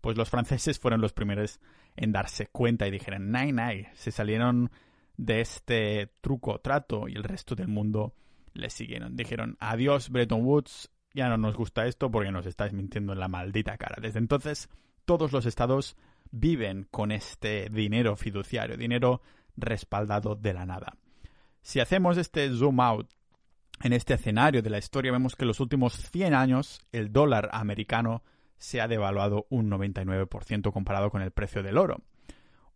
Pues 0.02 0.18
los 0.18 0.30
franceses 0.30 0.80
fueron 0.80 1.02
los 1.02 1.14
primeros 1.14 1.60
en 1.96 2.12
darse 2.12 2.48
cuenta 2.48 2.88
y 2.88 2.92
dijeron, 2.92 3.32
nay, 3.32 3.52
nay, 3.52 3.88
se 3.94 4.12
salieron 4.12 4.72
de 5.18 5.42
este 5.42 6.12
truco 6.22 6.60
trato 6.60 7.08
y 7.08 7.14
el 7.14 7.24
resto 7.24 7.56
del 7.56 7.68
mundo 7.68 8.16
le 8.54 8.70
siguieron. 8.70 9.16
Dijeron, 9.16 9.58
adiós 9.60 10.10
Bretton 10.10 10.44
Woods, 10.44 10.92
ya 11.14 11.30
no 11.30 11.38
nos 11.38 11.56
gusta 11.56 11.86
esto 11.86 12.12
porque 12.12 12.32
nos 12.32 12.46
estáis 12.46 12.74
mintiendo 12.74 13.14
en 13.14 13.20
la 13.20 13.28
maldita 13.28 13.78
cara. 13.78 13.98
Desde 14.02 14.20
entonces, 14.20 14.70
todos 15.06 15.32
los 15.32 15.46
estados 15.46 15.96
viven 16.32 16.88
con 16.90 17.12
este 17.12 17.70
dinero 17.70 18.16
fiduciario, 18.16 18.78
dinero 18.78 19.22
respaldado 19.56 20.36
de 20.36 20.54
la 20.54 20.66
nada. 20.66 20.98
Si 21.62 21.80
hacemos 21.80 22.18
este 22.18 22.50
zoom 22.50 22.80
out 22.80 23.10
en 23.82 23.94
este 23.94 24.14
escenario 24.14 24.62
de 24.62 24.70
la 24.70 24.78
historia 24.78 25.12
vemos 25.12 25.36
que 25.36 25.44
en 25.44 25.50
los 25.50 25.60
últimos 25.60 25.94
100 25.94 26.34
años 26.34 26.82
el 26.92 27.12
dólar 27.12 27.50
americano 27.54 28.24
se 28.58 28.80
ha 28.80 28.88
devaluado 28.88 29.46
un 29.50 29.70
99% 29.70 30.72
comparado 30.72 31.10
con 31.10 31.22
el 31.22 31.32
precio 31.32 31.64
del 31.64 31.78
oro. 31.78 32.02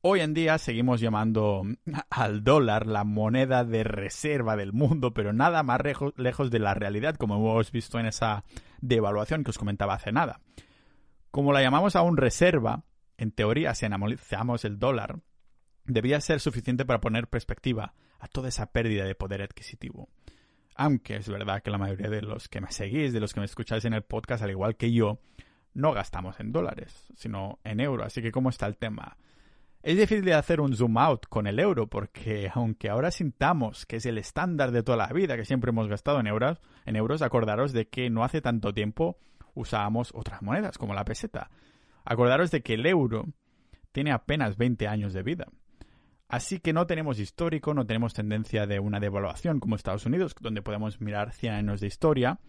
Hoy 0.01 0.19
en 0.19 0.33
día 0.33 0.57
seguimos 0.57 1.01
llamando 1.01 1.63
al 2.09 2.43
dólar 2.43 2.87
la 2.87 3.03
moneda 3.03 3.63
de 3.63 3.83
reserva 3.83 4.55
del 4.55 4.73
mundo, 4.73 5.13
pero 5.13 5.33
nada 5.33 5.63
más 5.63 5.81
lejos 6.17 6.51
de 6.51 6.59
la 6.59 6.73
realidad, 6.73 7.15
como 7.15 7.35
hemos 7.35 7.71
visto 7.71 7.99
en 7.99 8.05
esa 8.05 8.43
devaluación 8.81 9.43
que 9.43 9.51
os 9.51 9.57
comentaba 9.57 9.95
hace 9.95 10.11
nada. 10.11 10.41
Como 11.31 11.51
la 11.51 11.61
llamamos 11.61 11.95
aún 11.95 12.17
reserva, 12.17 12.83
en 13.17 13.31
teoría, 13.31 13.73
si 13.73 13.85
analizamos 13.85 14.65
el 14.65 14.79
dólar, 14.79 15.19
debía 15.85 16.21
ser 16.21 16.39
suficiente 16.39 16.85
para 16.85 17.01
poner 17.01 17.27
perspectiva 17.27 17.93
a 18.19 18.27
toda 18.27 18.49
esa 18.49 18.71
pérdida 18.71 19.05
de 19.05 19.15
poder 19.15 19.41
adquisitivo. 19.41 20.09
Aunque 20.79 21.15
es 21.15 21.27
verdad 21.27 21.63
que 21.63 21.71
la 21.71 21.79
mayoría 21.79 22.07
de 22.07 22.21
los 22.21 22.47
que 22.47 22.61
me 22.61 22.71
seguís, 22.71 23.11
de 23.11 23.19
los 23.19 23.33
que 23.33 23.39
me 23.39 23.47
escucháis 23.47 23.83
en 23.85 23.93
el 23.93 24.03
podcast, 24.03 24.43
al 24.43 24.51
igual 24.51 24.75
que 24.75 24.93
yo, 24.93 25.19
no 25.73 25.91
gastamos 25.91 26.39
en 26.39 26.51
dólares, 26.51 27.07
sino 27.15 27.57
en 27.63 27.79
euros. 27.79 28.05
Así 28.05 28.21
que, 28.21 28.31
¿cómo 28.31 28.49
está 28.49 28.67
el 28.67 28.77
tema? 28.77 29.17
Es 29.81 29.97
difícil 29.97 30.23
de 30.23 30.35
hacer 30.35 30.61
un 30.61 30.75
zoom 30.75 30.99
out 30.99 31.25
con 31.29 31.47
el 31.47 31.59
euro 31.59 31.87
porque 31.87 32.51
aunque 32.53 32.89
ahora 32.89 33.09
sintamos 33.09 33.87
que 33.87 33.95
es 33.95 34.05
el 34.05 34.19
estándar 34.19 34.71
de 34.71 34.83
toda 34.83 34.97
la 34.97 35.07
vida, 35.07 35.35
que 35.35 35.45
siempre 35.45 35.69
hemos 35.69 35.87
gastado 35.87 36.19
en 36.19 36.27
euros, 36.27 36.61
en 36.85 36.95
euros, 36.95 37.23
acordaros 37.23 37.73
de 37.73 37.87
que 37.87 38.11
no 38.11 38.23
hace 38.23 38.41
tanto 38.41 38.71
tiempo 38.71 39.17
usábamos 39.55 40.11
otras 40.13 40.43
monedas 40.43 40.77
como 40.77 40.93
la 40.93 41.05
peseta. 41.05 41.49
Acordaros 42.05 42.51
de 42.51 42.61
que 42.61 42.75
el 42.75 42.85
euro 42.85 43.25
tiene 43.91 44.11
apenas 44.11 44.57
20 44.57 44.87
años 44.87 45.13
de 45.13 45.23
vida. 45.23 45.47
Así 46.29 46.59
que 46.59 46.73
no 46.73 46.85
tenemos 46.87 47.19
histórico, 47.19 47.73
no 47.73 47.85
tenemos 47.85 48.13
tendencia 48.13 48.67
de 48.67 48.79
una 48.79 48.99
devaluación 48.99 49.59
como 49.59 49.75
Estados 49.75 50.05
Unidos, 50.05 50.35
donde 50.41 50.61
podemos 50.61 50.99
mirar 50.99 51.31
100 51.31 51.53
años 51.53 51.79
de 51.79 51.87
historia. 51.87 52.39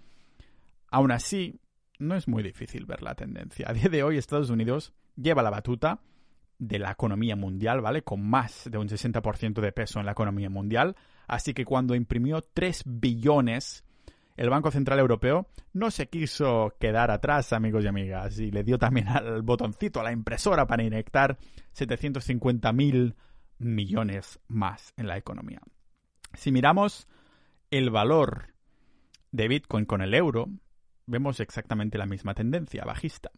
Aún 0.91 1.13
así, 1.13 1.61
no 1.99 2.17
es 2.17 2.27
muy 2.27 2.43
difícil 2.43 2.87
ver 2.87 3.03
la 3.03 3.15
tendencia. 3.15 3.69
A 3.69 3.73
día 3.73 3.89
de 3.89 4.03
hoy 4.03 4.19
Estados 4.19 4.51
Unidos 4.51 4.93
lleva 5.17 5.43
la 5.43 5.51
batuta 5.51 6.01
de 6.59 6.81
la 6.81 6.91
economía 6.91 7.37
mundial, 7.37 7.81
¿vale? 7.81 8.03
Con 8.03 8.29
más 8.29 8.69
de 8.69 8.79
un 8.79 8.89
60% 8.89 9.61
de 9.61 9.73
peso 9.73 10.01
en 10.01 10.07
la 10.07 10.13
economía 10.13 10.51
mundial. 10.51 10.97
Así 11.29 11.55
que 11.55 11.65
cuando 11.65 11.95
imprimió 11.95 12.43
3 12.43 12.83
billones, 12.85 13.85
el 14.37 14.51
Banco 14.51 14.73
Central 14.73 14.99
Europeo 14.99 15.47
no 15.73 15.91
se 15.93 16.09
quiso 16.09 16.75
quedar 16.81 17.13
atrás, 17.13 17.53
amigos 17.53 17.85
y 17.85 17.89
amigas, 17.89 18.39
y 18.41 18.51
le 18.51 18.65
dio 18.65 18.79
también 18.79 19.09
al 19.09 19.43
botoncito, 19.43 20.01
a 20.01 20.05
la 20.05 20.13
impresora, 20.13 20.67
para 20.67 20.83
inyectar 20.83 21.39
750 21.73 22.73
mil 22.73 23.15
millones 23.59 24.41
más 24.49 24.93
en 24.97 25.07
la 25.07 25.17
economía. 25.17 25.61
Si 26.35 26.53
miramos 26.53 27.09
el 27.71 27.91
valor 27.91 28.55
de 29.33 29.49
Bitcoin 29.49 29.85
con 29.85 30.03
el 30.03 30.15
euro, 30.15 30.49
vemos 31.07 31.41
exactamente 31.41 31.99
la 31.99 32.07
misma 32.07 32.35
tendencia 32.35 32.85
bajista. 32.85 33.31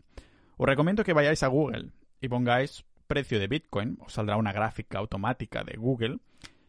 Os 0.56 0.66
recomiendo 0.66 1.04
que 1.04 1.12
vayáis 1.12 1.42
a 1.42 1.48
Google 1.48 1.90
y 2.20 2.28
pongáis 2.28 2.84
precio 3.06 3.40
de 3.40 3.48
Bitcoin, 3.48 3.98
os 4.00 4.12
saldrá 4.12 4.36
una 4.36 4.52
gráfica 4.52 4.98
automática 4.98 5.64
de 5.64 5.76
Google 5.76 6.18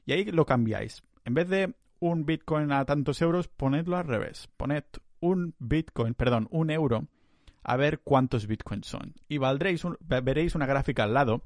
y 0.06 0.14
ahí 0.14 0.26
lo 0.26 0.46
cambiáis. 0.46 1.04
En 1.26 1.34
vez 1.34 1.50
de 1.50 1.76
un 2.00 2.26
Bitcoin 2.26 2.72
a 2.72 2.86
tantos 2.86 3.22
euros, 3.22 3.48
ponedlo 3.48 3.98
al 3.98 4.08
revés. 4.08 4.50
Poned 4.58 4.84
un 5.20 5.54
Bitcoin, 5.60 6.16
perdón, 6.16 6.48
un 6.50 6.72
euro 6.72 7.08
a 7.64 7.78
ver 7.78 8.00
cuántos 8.00 8.48
Bitcoins 8.48 8.88
son. 8.88 9.14
Y 9.28 9.38
valdréis 9.38 9.84
veréis 10.24 10.56
una 10.56 10.66
gráfica 10.66 11.04
al 11.04 11.14
lado 11.14 11.44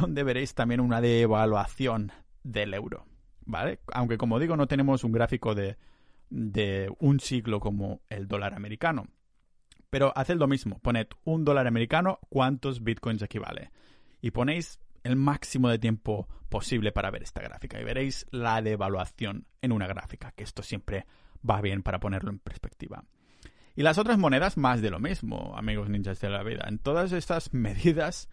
donde 0.00 0.22
veréis 0.22 0.54
también 0.54 0.80
una 0.80 1.00
devaluación 1.00 2.12
del 2.42 2.74
euro. 2.74 3.06
¿Vale? 3.46 3.80
Aunque 3.92 4.16
como 4.16 4.38
digo, 4.38 4.56
no 4.56 4.66
tenemos 4.66 5.04
un 5.04 5.12
gráfico 5.12 5.54
de, 5.54 5.76
de 6.30 6.90
un 6.98 7.20
siglo 7.20 7.60
como 7.60 8.00
el 8.08 8.26
dólar 8.26 8.54
americano. 8.54 9.06
Pero 9.90 10.12
haced 10.16 10.36
lo 10.36 10.48
mismo, 10.48 10.78
poned 10.80 11.06
un 11.24 11.44
dólar 11.44 11.66
americano, 11.66 12.18
cuántos 12.28 12.82
bitcoins 12.82 13.22
equivale 13.22 13.70
y 14.20 14.30
ponéis 14.30 14.80
el 15.04 15.16
máximo 15.16 15.68
de 15.68 15.78
tiempo 15.78 16.26
posible 16.48 16.92
para 16.92 17.10
ver 17.10 17.22
esta 17.22 17.42
gráfica 17.42 17.78
y 17.78 17.84
veréis 17.84 18.26
la 18.30 18.62
devaluación 18.62 19.46
en 19.60 19.70
una 19.70 19.86
gráfica, 19.86 20.32
que 20.32 20.44
esto 20.44 20.62
siempre 20.62 21.06
va 21.48 21.60
bien 21.60 21.82
para 21.82 22.00
ponerlo 22.00 22.30
en 22.30 22.38
perspectiva. 22.38 23.04
Y 23.76 23.82
las 23.82 23.98
otras 23.98 24.18
monedas 24.18 24.56
más 24.56 24.80
de 24.80 24.90
lo 24.90 24.98
mismo, 24.98 25.54
amigos 25.56 25.90
ninjas 25.90 26.20
de 26.20 26.30
la 26.30 26.42
vida. 26.42 26.64
En 26.66 26.78
todas 26.78 27.12
estas 27.12 27.52
medidas 27.52 28.28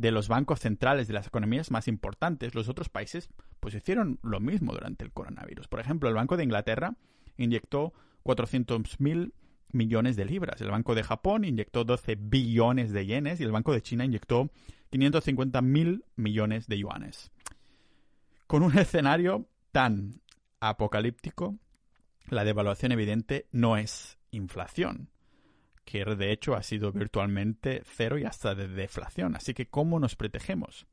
de 0.00 0.10
los 0.10 0.28
bancos 0.28 0.60
centrales 0.60 1.08
de 1.08 1.14
las 1.14 1.26
economías 1.26 1.70
más 1.70 1.88
importantes, 1.88 2.54
los 2.54 2.68
otros 2.68 2.88
países 2.88 3.28
pues 3.60 3.74
hicieron 3.74 4.18
lo 4.22 4.40
mismo 4.40 4.72
durante 4.72 5.04
el 5.04 5.12
coronavirus. 5.12 5.68
Por 5.68 5.80
ejemplo, 5.80 6.08
el 6.08 6.14
Banco 6.14 6.36
de 6.36 6.44
Inglaterra 6.44 6.96
inyectó 7.36 7.92
400.000 8.24 9.32
millones 9.72 10.16
de 10.16 10.24
libras. 10.24 10.60
El 10.60 10.70
Banco 10.70 10.94
de 10.94 11.02
Japón 11.02 11.44
inyectó 11.44 11.84
12 11.84 12.16
billones 12.16 12.92
de 12.92 13.06
yenes 13.06 13.40
y 13.40 13.44
el 13.44 13.52
Banco 13.52 13.72
de 13.72 13.82
China 13.82 14.04
inyectó 14.04 14.50
550 14.90 15.62
mil 15.62 16.04
millones 16.16 16.66
de 16.66 16.78
yuanes. 16.78 17.30
Con 18.46 18.62
un 18.62 18.78
escenario 18.78 19.48
tan 19.72 20.20
apocalíptico, 20.60 21.56
la 22.28 22.44
devaluación 22.44 22.92
evidente 22.92 23.46
no 23.52 23.76
es 23.76 24.18
inflación, 24.30 25.10
que 25.86 26.04
de 26.04 26.32
hecho 26.32 26.54
ha 26.54 26.62
sido 26.62 26.92
virtualmente 26.92 27.82
cero 27.86 28.18
y 28.18 28.24
hasta 28.24 28.54
de 28.54 28.66
deflación. 28.66 29.36
Así 29.36 29.54
que, 29.54 29.66
¿cómo 29.66 30.00
nos 30.00 30.16
protegemos? 30.16 30.86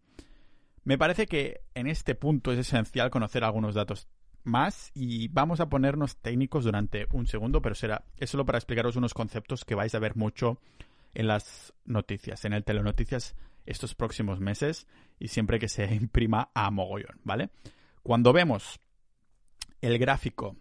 Me 0.86 1.00
parece 1.00 1.26
que 1.26 1.62
en 1.74 1.88
este 1.88 2.14
punto 2.14 2.52
es 2.52 2.60
esencial 2.60 3.10
conocer 3.10 3.44
algunos 3.44 3.74
datos 3.74 4.08
más 4.44 4.92
y 4.94 5.30
vamos 5.30 5.60
a 5.60 5.70
ponernos 5.70 6.18
técnicos 6.18 6.64
durante 6.64 7.08
un 7.12 7.26
segundo, 7.26 7.62
pero 7.62 7.74
será 7.74 8.06
es 8.18 8.30
solo 8.30 8.46
para 8.46 8.60
explicaros 8.60 8.96
unos 8.96 9.16
conceptos 9.16 9.66
que 9.66 9.76
vais 9.76 9.96
a 9.96 10.00
ver 10.00 10.16
mucho 10.16 10.60
en 11.16 11.28
las 11.28 11.74
noticias, 11.86 12.46
en 12.46 12.54
el 12.54 12.64
telenoticias 12.64 13.36
estos 13.66 13.96
próximos 13.96 14.40
meses 14.40 14.88
y 15.20 15.30
siempre 15.30 15.58
que 15.58 15.70
se 15.70 15.86
imprima 15.96 16.52
a 16.54 16.70
mogollón, 16.70 17.20
¿vale? 17.24 17.50
Cuando 18.04 18.32
vemos 18.32 18.80
el 19.82 19.98
gráfico 19.98 20.56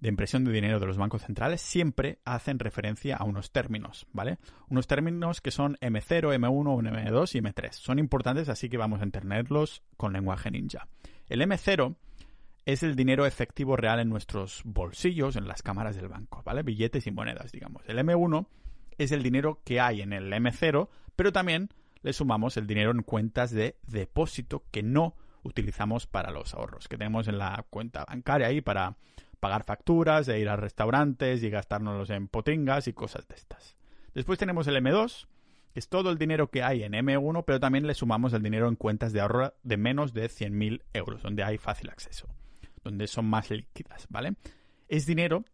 de 0.00 0.08
impresión 0.08 0.44
de 0.44 0.52
dinero 0.52 0.78
de 0.78 0.86
los 0.86 0.96
bancos 0.96 1.22
centrales 1.22 1.60
siempre 1.60 2.18
hacen 2.24 2.58
referencia 2.58 3.16
a 3.16 3.24
unos 3.24 3.50
términos, 3.50 4.06
¿vale? 4.12 4.38
Unos 4.68 4.86
términos 4.86 5.40
que 5.40 5.50
son 5.50 5.76
M0, 5.80 6.34
M1, 6.38 6.82
M2 6.82 7.34
y 7.34 7.40
M3. 7.40 7.72
Son 7.72 7.98
importantes, 7.98 8.48
así 8.48 8.68
que 8.68 8.76
vamos 8.76 9.00
a 9.00 9.04
entenderlos 9.04 9.82
con 9.96 10.12
lenguaje 10.12 10.50
ninja. 10.50 10.86
El 11.28 11.42
M0 11.42 11.96
es 12.64 12.82
el 12.82 12.94
dinero 12.94 13.26
efectivo 13.26 13.76
real 13.76 13.98
en 13.98 14.08
nuestros 14.08 14.62
bolsillos, 14.64 15.36
en 15.36 15.48
las 15.48 15.62
cámaras 15.62 15.96
del 15.96 16.08
banco, 16.08 16.42
¿vale? 16.44 16.62
Billetes 16.62 17.06
y 17.06 17.10
monedas, 17.10 17.50
digamos. 17.50 17.82
El 17.86 17.98
M1 17.98 18.46
es 18.98 19.12
el 19.12 19.22
dinero 19.22 19.60
que 19.64 19.80
hay 19.80 20.02
en 20.02 20.12
el 20.12 20.32
M0, 20.32 20.88
pero 21.16 21.32
también 21.32 21.70
le 22.02 22.12
sumamos 22.12 22.56
el 22.56 22.66
dinero 22.66 22.90
en 22.90 23.02
cuentas 23.02 23.50
de 23.50 23.76
depósito 23.86 24.64
que 24.70 24.82
no 24.82 25.14
utilizamos 25.42 26.06
para 26.06 26.30
los 26.30 26.54
ahorros, 26.54 26.88
que 26.88 26.98
tenemos 26.98 27.26
en 27.28 27.38
la 27.38 27.64
cuenta 27.70 28.04
bancaria 28.04 28.48
ahí 28.48 28.60
para 28.60 28.96
pagar 29.40 29.64
facturas, 29.64 30.26
de 30.26 30.40
ir 30.40 30.48
a 30.48 30.56
restaurantes 30.56 31.42
y 31.42 31.50
gastárnoslos 31.50 32.10
en 32.10 32.28
potingas 32.28 32.88
y 32.88 32.92
cosas 32.92 33.26
de 33.28 33.34
estas. 33.34 33.76
Después 34.14 34.38
tenemos 34.38 34.66
el 34.66 34.76
M2, 34.76 35.26
que 35.72 35.80
es 35.80 35.88
todo 35.88 36.10
el 36.10 36.18
dinero 36.18 36.50
que 36.50 36.62
hay 36.62 36.82
en 36.82 36.92
M1, 36.92 37.44
pero 37.46 37.60
también 37.60 37.86
le 37.86 37.94
sumamos 37.94 38.32
el 38.32 38.42
dinero 38.42 38.68
en 38.68 38.76
cuentas 38.76 39.12
de 39.12 39.20
ahorro 39.20 39.54
de 39.62 39.76
menos 39.76 40.12
de 40.12 40.28
100.000 40.28 40.82
euros, 40.92 41.22
donde 41.22 41.44
hay 41.44 41.58
fácil 41.58 41.90
acceso, 41.90 42.28
donde 42.82 43.06
son 43.06 43.26
más 43.26 43.50
líquidas, 43.50 44.06
¿vale? 44.08 44.34
Es 44.88 45.06
dinero 45.06 45.44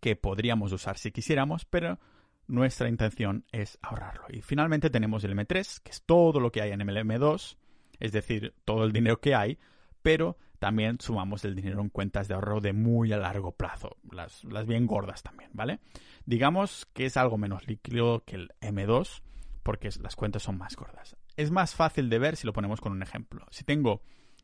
que 0.00 0.16
podríamos 0.16 0.72
usar 0.72 0.98
si 0.98 1.12
quisiéramos, 1.12 1.64
pero 1.64 1.98
nuestra 2.46 2.88
intención 2.88 3.44
es 3.52 3.78
ahorrarlo. 3.82 4.24
Y 4.28 4.42
finalmente 4.42 4.90
tenemos 4.90 5.24
el 5.24 5.36
M3, 5.36 5.80
que 5.82 5.90
es 5.90 6.02
todo 6.02 6.40
lo 6.40 6.50
que 6.50 6.62
hay 6.62 6.72
en 6.72 6.80
el 6.80 6.96
M2, 6.96 7.56
es 8.00 8.12
decir, 8.12 8.54
todo 8.64 8.84
el 8.84 8.92
dinero 8.92 9.20
que 9.20 9.34
hay, 9.34 9.58
pero 10.02 10.36
también 10.60 10.98
sumamos 11.00 11.44
el 11.46 11.56
dinero 11.56 11.80
en 11.80 11.88
cuentas 11.88 12.28
de 12.28 12.34
ahorro 12.34 12.60
de 12.60 12.74
muy 12.74 13.12
a 13.12 13.16
largo 13.16 13.52
plazo, 13.52 13.96
las, 14.12 14.44
las 14.44 14.66
bien 14.66 14.86
gordas 14.86 15.22
también, 15.22 15.50
¿vale? 15.54 15.80
Digamos 16.26 16.86
que 16.92 17.06
es 17.06 17.16
algo 17.16 17.38
menos 17.38 17.66
líquido 17.66 18.22
que 18.26 18.36
el 18.36 18.50
M2, 18.60 19.22
porque 19.62 19.88
las 20.00 20.16
cuentas 20.16 20.42
son 20.42 20.58
más 20.58 20.76
gordas. 20.76 21.16
Es 21.36 21.50
más 21.50 21.74
fácil 21.74 22.10
de 22.10 22.18
ver 22.18 22.36
si 22.36 22.46
lo 22.46 22.52
ponemos 22.52 22.82
con 22.82 22.92
un 22.92 23.02
ejemplo. 23.02 23.46
Si 23.50 23.64
tengo 23.64 24.02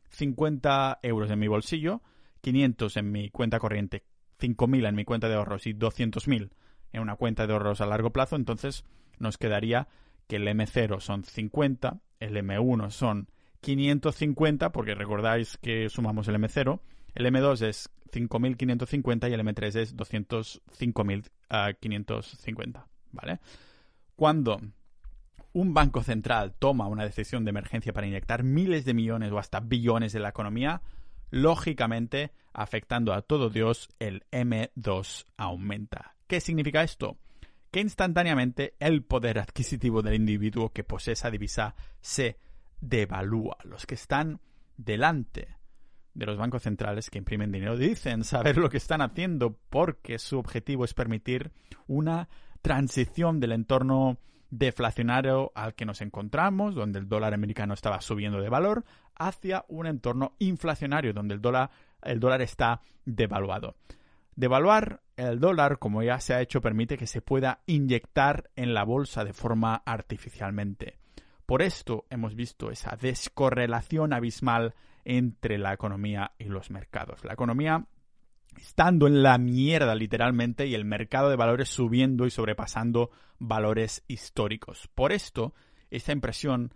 50 0.09 0.99
euros 1.03 1.29
en 1.29 1.37
mi 1.37 1.47
bolsillo, 1.47 2.01
500 2.41 2.97
en 2.97 3.11
mi 3.11 3.29
cuenta 3.29 3.59
corriente, 3.59 4.03
5.000 4.39 4.89
en 4.89 4.95
mi 4.95 5.05
cuenta 5.05 5.29
de 5.29 5.35
ahorros 5.35 5.67
y 5.67 5.73
200.000 5.75 6.49
en 6.93 7.01
una 7.01 7.15
cuenta 7.15 7.45
de 7.45 7.53
ahorros 7.53 7.79
a 7.79 7.85
largo 7.85 8.11
plazo, 8.11 8.35
entonces 8.35 8.85
nos 9.19 9.37
quedaría 9.37 9.87
que 10.27 10.37
el 10.37 10.47
M0 10.47 10.99
son 10.99 11.23
50, 11.23 11.99
el 12.19 12.35
M1 12.37 12.89
son 12.89 13.29
550, 13.61 14.71
porque 14.71 14.95
recordáis 14.95 15.57
que 15.57 15.89
sumamos 15.89 16.27
el 16.27 16.35
M0, 16.35 16.79
el 17.15 17.25
M2 17.25 17.65
es 17.65 17.89
5.550 18.11 19.29
y 19.29 19.33
el 19.33 19.41
M3 19.41 19.75
es 19.75 19.97
205.550, 19.97 22.85
¿vale? 23.11 23.39
Cuando 24.15 24.61
un 25.53 25.73
banco 25.73 26.03
central 26.03 26.53
toma 26.57 26.87
una 26.87 27.03
decisión 27.03 27.43
de 27.43 27.49
emergencia 27.49 27.91
para 27.93 28.07
inyectar 28.07 28.43
miles 28.43 28.85
de 28.85 28.93
millones 28.93 29.31
o 29.31 29.39
hasta 29.39 29.59
billones 29.59 30.15
en 30.15 30.21
la 30.21 30.29
economía, 30.29 30.81
lógicamente, 31.31 32.31
afectando 32.53 33.13
a 33.13 33.21
todo 33.21 33.49
Dios, 33.49 33.89
el 33.99 34.23
M2 34.31 35.25
aumenta. 35.37 36.15
¿Qué 36.27 36.41
significa 36.41 36.83
esto? 36.83 37.17
Que 37.71 37.79
instantáneamente 37.79 38.75
el 38.79 39.03
poder 39.03 39.39
adquisitivo 39.39 40.01
del 40.01 40.15
individuo 40.15 40.69
que 40.69 40.83
posee 40.83 41.13
esa 41.13 41.31
divisa 41.31 41.75
se 42.01 42.37
devalúa. 42.81 43.57
Los 43.63 43.85
que 43.85 43.95
están 43.95 44.39
delante 44.77 45.57
de 46.13 46.25
los 46.25 46.37
bancos 46.37 46.63
centrales 46.63 47.09
que 47.09 47.19
imprimen 47.19 47.51
dinero 47.51 47.77
dicen 47.77 48.23
saber 48.23 48.57
lo 48.57 48.69
que 48.69 48.77
están 48.77 49.01
haciendo 49.01 49.57
porque 49.69 50.17
su 50.17 50.39
objetivo 50.39 50.83
es 50.83 50.93
permitir 50.93 51.51
una 51.85 52.27
transición 52.61 53.39
del 53.39 53.51
entorno 53.51 54.17
deflacionario 54.49 55.51
al 55.55 55.75
que 55.75 55.85
nos 55.85 56.01
encontramos, 56.01 56.73
donde 56.73 56.99
el 56.99 57.07
dólar 57.07 57.33
americano 57.33 57.73
estaba 57.73 58.01
subiendo 58.01 58.41
de 58.41 58.49
valor, 58.49 58.83
hacia 59.15 59.65
un 59.67 59.87
entorno 59.87 60.33
inflacionario, 60.39 61.13
donde 61.13 61.35
el 61.35 61.41
dólar, 61.41 61.69
el 62.01 62.19
dólar 62.19 62.41
está 62.41 62.81
devaluado. 63.05 63.75
Devaluar 64.35 65.01
el 65.15 65.39
dólar, 65.39 65.79
como 65.79 66.03
ya 66.03 66.19
se 66.19 66.33
ha 66.33 66.41
hecho, 66.41 66.61
permite 66.61 66.97
que 66.97 67.07
se 67.07 67.21
pueda 67.21 67.61
inyectar 67.65 68.49
en 68.55 68.73
la 68.73 68.83
bolsa 68.83 69.25
de 69.25 69.33
forma 69.33 69.81
artificialmente. 69.85 70.99
Por 71.47 71.61
esto 71.61 72.05
hemos 72.09 72.35
visto 72.35 72.71
esa 72.71 72.97
descorrelación 72.97 74.11
abismal 74.11 74.75
entre 75.05 75.57
la 75.57 75.73
economía 75.73 76.33
y 76.37 76.43
los 76.43 76.69
mercados. 76.69 77.23
La 77.23 77.31
economía 77.31 77.87
estando 78.57 79.07
en 79.07 79.23
la 79.23 79.37
mierda 79.37 79.95
literalmente 79.95 80.67
y 80.67 80.75
el 80.75 80.83
mercado 80.83 81.29
de 81.29 81.37
valores 81.37 81.69
subiendo 81.69 82.25
y 82.25 82.31
sobrepasando 82.31 83.11
valores 83.39 84.03
históricos. 84.09 84.89
Por 84.93 85.13
esto, 85.13 85.53
esta 85.89 86.11
impresión, 86.11 86.73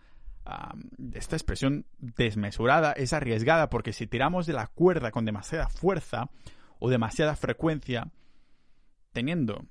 esta 1.14 1.36
expresión 1.36 1.86
desmesurada 1.98 2.94
es 2.94 3.12
arriesgada 3.12 3.70
porque 3.70 3.92
si 3.92 4.08
tiramos 4.08 4.46
de 4.46 4.54
la 4.54 4.68
cuerda 4.68 5.12
con 5.12 5.26
demasiada 5.26 5.68
fuerza 5.68 6.30
o 6.80 6.90
demasiada 6.90 7.36
frecuencia, 7.36 8.10
teniendo 9.12 9.66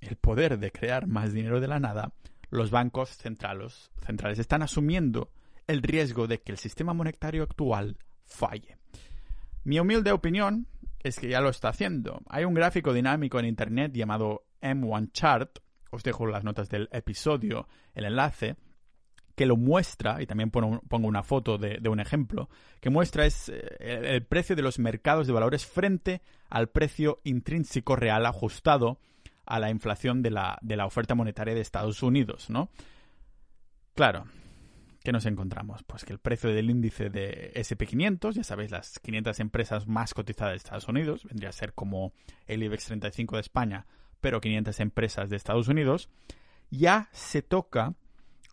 el 0.00 0.16
poder 0.16 0.58
de 0.58 0.70
crear 0.72 1.06
más 1.06 1.32
dinero 1.32 1.58
de 1.58 1.68
la 1.68 1.80
nada, 1.80 2.12
los 2.52 2.70
bancos 2.70 3.08
centrales, 3.08 3.90
están 4.38 4.62
asumiendo 4.62 5.30
el 5.66 5.82
riesgo 5.82 6.26
de 6.26 6.42
que 6.42 6.52
el 6.52 6.58
sistema 6.58 6.92
monetario 6.92 7.42
actual 7.42 7.96
falle. 8.26 8.76
Mi 9.64 9.80
humilde 9.80 10.12
opinión 10.12 10.66
es 11.02 11.18
que 11.18 11.28
ya 11.28 11.40
lo 11.40 11.48
está 11.48 11.70
haciendo. 11.70 12.20
Hay 12.28 12.44
un 12.44 12.52
gráfico 12.52 12.92
dinámico 12.92 13.38
en 13.38 13.46
Internet 13.46 13.92
llamado 13.94 14.44
M1 14.60 15.12
Chart, 15.12 15.58
os 15.90 16.02
dejo 16.02 16.26
las 16.26 16.44
notas 16.44 16.68
del 16.68 16.90
episodio, 16.92 17.68
el 17.94 18.04
enlace, 18.04 18.56
que 19.34 19.46
lo 19.46 19.56
muestra, 19.56 20.20
y 20.20 20.26
también 20.26 20.50
pongo 20.50 21.08
una 21.08 21.22
foto 21.22 21.56
de, 21.56 21.80
un 21.88 22.00
ejemplo, 22.00 22.50
que 22.80 22.90
muestra 22.90 23.24
es 23.24 23.48
eh, 23.48 23.62
el, 23.80 24.26
precio 24.26 24.54
de 24.54 24.62
los 24.62 24.78
mercados 24.78 25.26
de 25.26 25.32
valores 25.32 25.64
frente 25.64 26.20
al 26.50 26.68
precio 26.68 27.20
intrínseco 27.24 27.96
real 27.96 28.26
ajustado 28.26 29.00
a 29.46 29.58
la 29.58 29.70
inflación 29.70 30.22
de 30.22 30.30
la, 30.30 30.58
de 30.62 30.76
la 30.76 30.86
oferta 30.86 31.14
monetaria 31.14 31.54
de 31.54 31.60
Estados 31.60 32.02
Unidos, 32.02 32.50
¿no? 32.50 32.70
Claro, 33.94 34.24
¿Qué 35.02 35.10
nos 35.10 35.26
encontramos? 35.26 35.82
Pues 35.82 36.04
que 36.04 36.12
el 36.12 36.20
precio 36.20 36.50
del 36.54 36.70
índice 36.70 37.10
de 37.10 37.52
SP500, 37.54 38.34
ya 38.34 38.44
sabéis, 38.44 38.70
las 38.70 39.00
500 39.00 39.40
empresas 39.40 39.88
más 39.88 40.14
cotizadas 40.14 40.52
de 40.52 40.56
Estados 40.58 40.86
Unidos, 40.86 41.24
vendría 41.24 41.48
a 41.48 41.52
ser 41.52 41.74
como 41.74 42.12
el 42.46 42.62
IBEX 42.62 42.84
35 42.86 43.34
de 43.34 43.40
España, 43.40 43.86
pero 44.20 44.40
500 44.40 44.78
empresas 44.78 45.28
de 45.28 45.36
Estados 45.36 45.66
Unidos, 45.66 46.08
ya 46.70 47.08
se 47.10 47.42
toca 47.42 47.94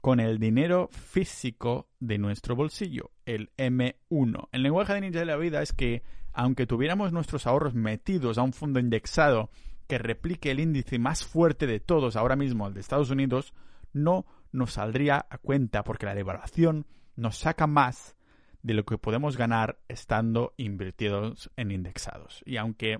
con 0.01 0.19
el 0.19 0.39
dinero 0.39 0.89
físico 0.91 1.87
de 1.99 2.17
nuestro 2.17 2.55
bolsillo, 2.55 3.11
el 3.25 3.51
M1. 3.57 4.47
El 4.51 4.63
lenguaje 4.63 4.93
de 4.93 5.01
ninja 5.01 5.19
de 5.19 5.25
la 5.25 5.37
vida 5.37 5.61
es 5.61 5.71
que, 5.71 6.01
aunque 6.33 6.65
tuviéramos 6.65 7.13
nuestros 7.13 7.45
ahorros 7.45 7.75
metidos 7.75 8.39
a 8.39 8.41
un 8.41 8.53
fondo 8.53 8.79
indexado 8.79 9.51
que 9.89 9.97
replique 9.97 10.51
el 10.51 10.59
índice 10.59 10.99
más 10.99 11.25
fuerte 11.25 11.65
de 11.65 11.79
todos 11.79 12.15
ahora 12.15 12.35
mismo, 12.35 12.67
el 12.67 12.75
de 12.75 12.79
Estados 12.79 13.09
Unidos, 13.09 13.55
no 13.91 14.27
nos 14.51 14.73
saldría 14.73 15.25
a 15.31 15.39
cuenta 15.39 15.83
porque 15.83 16.05
la 16.05 16.13
devaluación 16.13 16.85
nos 17.15 17.39
saca 17.39 17.65
más 17.65 18.15
de 18.61 18.75
lo 18.75 18.85
que 18.85 18.99
podemos 18.99 19.35
ganar 19.35 19.79
estando 19.87 20.53
invertidos 20.57 21.49
en 21.57 21.71
indexados. 21.71 22.43
Y 22.45 22.57
aunque 22.57 22.99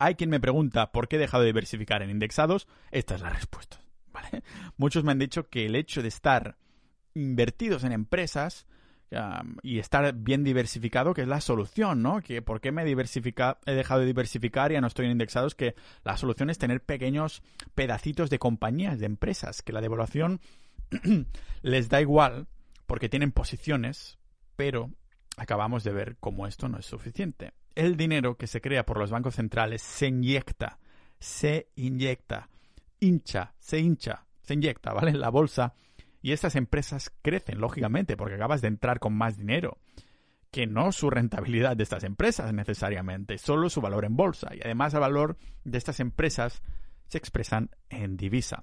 hay 0.00 0.16
quien 0.16 0.28
me 0.28 0.40
pregunta 0.40 0.90
por 0.90 1.06
qué 1.06 1.16
he 1.16 1.20
dejado 1.20 1.44
de 1.44 1.50
diversificar 1.50 2.02
en 2.02 2.10
indexados, 2.10 2.66
esta 2.90 3.14
es 3.14 3.20
la 3.20 3.30
respuesta. 3.30 3.80
Muchos 4.76 5.04
me 5.04 5.12
han 5.12 5.20
dicho 5.20 5.48
que 5.48 5.66
el 5.66 5.76
hecho 5.76 6.02
de 6.02 6.08
estar 6.08 6.56
invertidos 7.14 7.84
en 7.84 7.92
empresas 7.92 8.66
y 9.62 9.78
estar 9.78 10.14
bien 10.14 10.44
diversificado, 10.44 11.14
que 11.14 11.22
es 11.22 11.28
la 11.28 11.40
solución, 11.40 12.02
¿no? 12.02 12.20
Que 12.20 12.42
por 12.42 12.60
qué 12.60 12.72
me 12.72 12.82
he 12.82 13.74
dejado 13.74 14.00
de 14.00 14.06
diversificar 14.06 14.70
y 14.70 14.74
ya 14.74 14.80
no 14.80 14.86
estoy 14.86 15.06
en 15.06 15.12
indexados, 15.12 15.54
que 15.54 15.74
la 16.04 16.16
solución 16.16 16.50
es 16.50 16.58
tener 16.58 16.82
pequeños 16.82 17.42
pedacitos 17.74 18.30
de 18.30 18.38
compañías, 18.38 18.98
de 18.98 19.06
empresas, 19.06 19.62
que 19.62 19.72
la 19.72 19.80
devaluación 19.80 20.40
les 21.62 21.88
da 21.88 22.00
igual 22.00 22.46
porque 22.86 23.08
tienen 23.08 23.32
posiciones, 23.32 24.18
pero 24.56 24.90
acabamos 25.36 25.84
de 25.84 25.92
ver 25.92 26.16
cómo 26.18 26.46
esto 26.46 26.68
no 26.68 26.78
es 26.78 26.86
suficiente. 26.86 27.52
El 27.74 27.96
dinero 27.96 28.36
que 28.36 28.46
se 28.46 28.60
crea 28.60 28.84
por 28.84 28.98
los 28.98 29.10
bancos 29.10 29.36
centrales 29.36 29.82
se 29.82 30.08
inyecta, 30.08 30.78
se 31.18 31.68
inyecta, 31.76 32.48
hincha, 33.00 33.54
se 33.58 33.78
hincha, 33.78 34.26
se 34.42 34.54
inyecta, 34.54 34.92
¿vale? 34.92 35.10
En 35.10 35.20
la 35.20 35.30
bolsa 35.30 35.74
y 36.22 36.32
estas 36.32 36.56
empresas 36.56 37.12
crecen, 37.20 37.60
lógicamente, 37.60 38.16
porque 38.16 38.36
acabas 38.36 38.62
de 38.62 38.68
entrar 38.68 39.00
con 39.00 39.12
más 39.14 39.36
dinero. 39.36 39.78
Que 40.50 40.66
no 40.66 40.92
su 40.92 41.10
rentabilidad 41.10 41.76
de 41.76 41.82
estas 41.82 42.04
empresas 42.04 42.52
necesariamente, 42.52 43.38
solo 43.38 43.68
su 43.68 43.80
valor 43.80 44.04
en 44.04 44.16
bolsa. 44.16 44.54
Y 44.54 44.60
además 44.62 44.94
el 44.94 45.00
valor 45.00 45.36
de 45.64 45.78
estas 45.78 45.98
empresas 45.98 46.62
se 47.08 47.18
expresan 47.18 47.70
en 47.90 48.16
divisa. 48.16 48.62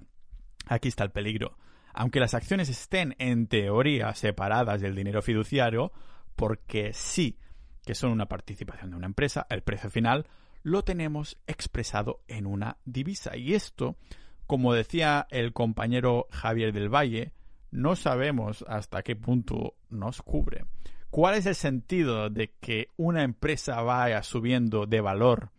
Aquí 0.66 0.88
está 0.88 1.04
el 1.04 1.10
peligro. 1.10 1.58
Aunque 1.92 2.20
las 2.20 2.34
acciones 2.34 2.68
estén 2.68 3.16
en 3.18 3.48
teoría 3.48 4.14
separadas 4.14 4.80
del 4.80 4.94
dinero 4.94 5.20
fiduciario, 5.20 5.92
porque 6.36 6.92
sí 6.94 7.38
que 7.84 7.94
son 7.94 8.12
una 8.12 8.26
participación 8.26 8.90
de 8.90 8.96
una 8.96 9.06
empresa, 9.06 9.46
el 9.50 9.62
precio 9.62 9.90
final 9.90 10.26
lo 10.62 10.84
tenemos 10.84 11.38
expresado 11.46 12.22
en 12.28 12.46
una 12.46 12.76
divisa. 12.84 13.36
Y 13.36 13.54
esto, 13.54 13.96
como 14.46 14.74
decía 14.74 15.26
el 15.30 15.52
compañero 15.52 16.28
Javier 16.30 16.72
del 16.72 16.88
Valle, 16.88 17.32
no 17.70 17.96
sabemos 17.96 18.64
hasta 18.68 19.02
qué 19.02 19.16
punto 19.16 19.74
nos 19.88 20.22
cubre. 20.22 20.64
¿Cuál 21.10 21.34
es 21.34 21.46
el 21.46 21.54
sentido 21.54 22.30
de 22.30 22.52
que 22.60 22.88
una 22.96 23.24
empresa 23.24 23.80
vaya 23.82 24.22
subiendo 24.22 24.86
de 24.86 25.00
valor, 25.00 25.50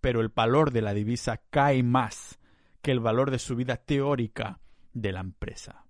pero 0.00 0.20
el 0.20 0.28
valor 0.28 0.70
de 0.70 0.82
la 0.82 0.94
divisa 0.94 1.40
cae 1.50 1.82
más 1.82 2.38
que 2.82 2.92
el 2.92 3.00
valor 3.00 3.30
de 3.30 3.38
su 3.38 3.56
vida 3.56 3.76
teórica 3.76 4.60
de 4.92 5.12
la 5.12 5.20
empresa? 5.20 5.84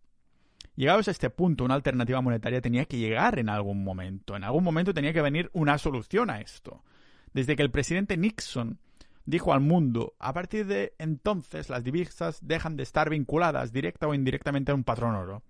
Llegados 0.77 1.09
a 1.09 1.11
este 1.11 1.29
punto, 1.29 1.65
una 1.65 1.75
alternativa 1.75 2.23
monetaria 2.23 2.63
tenía 2.63 2.87
que 2.87 2.97
llegar 2.97 3.39
en 3.39 3.51
algún 3.51 3.85
momento. 3.85 4.35
En 4.35 4.45
algún 4.45 4.65
momento 4.65 4.95
tenía 4.95 5.13
que 5.13 5.21
venir 5.21 5.51
una 5.53 5.77
solución 5.77 6.31
a 6.31 6.41
esto. 6.41 6.83
Desde 7.35 7.57
que 7.57 7.63
el 7.63 7.71
presidente 7.71 8.17
Nixon 8.17 8.79
dijo 9.25 9.53
al 9.53 9.61
mundo, 9.61 10.15
a 10.19 10.33
partir 10.33 10.67
de 10.67 10.95
entonces 10.99 11.71
las 11.71 11.85
divisas 11.85 12.39
dejan 12.43 12.77
de 12.77 12.83
estar 12.83 13.11
vinculadas 13.11 13.73
directa 13.73 14.09
o 14.09 14.15
indirectamente 14.15 14.73
a 14.73 14.75
un 14.75 14.85
patrón 14.85 15.15
oro 15.15 15.43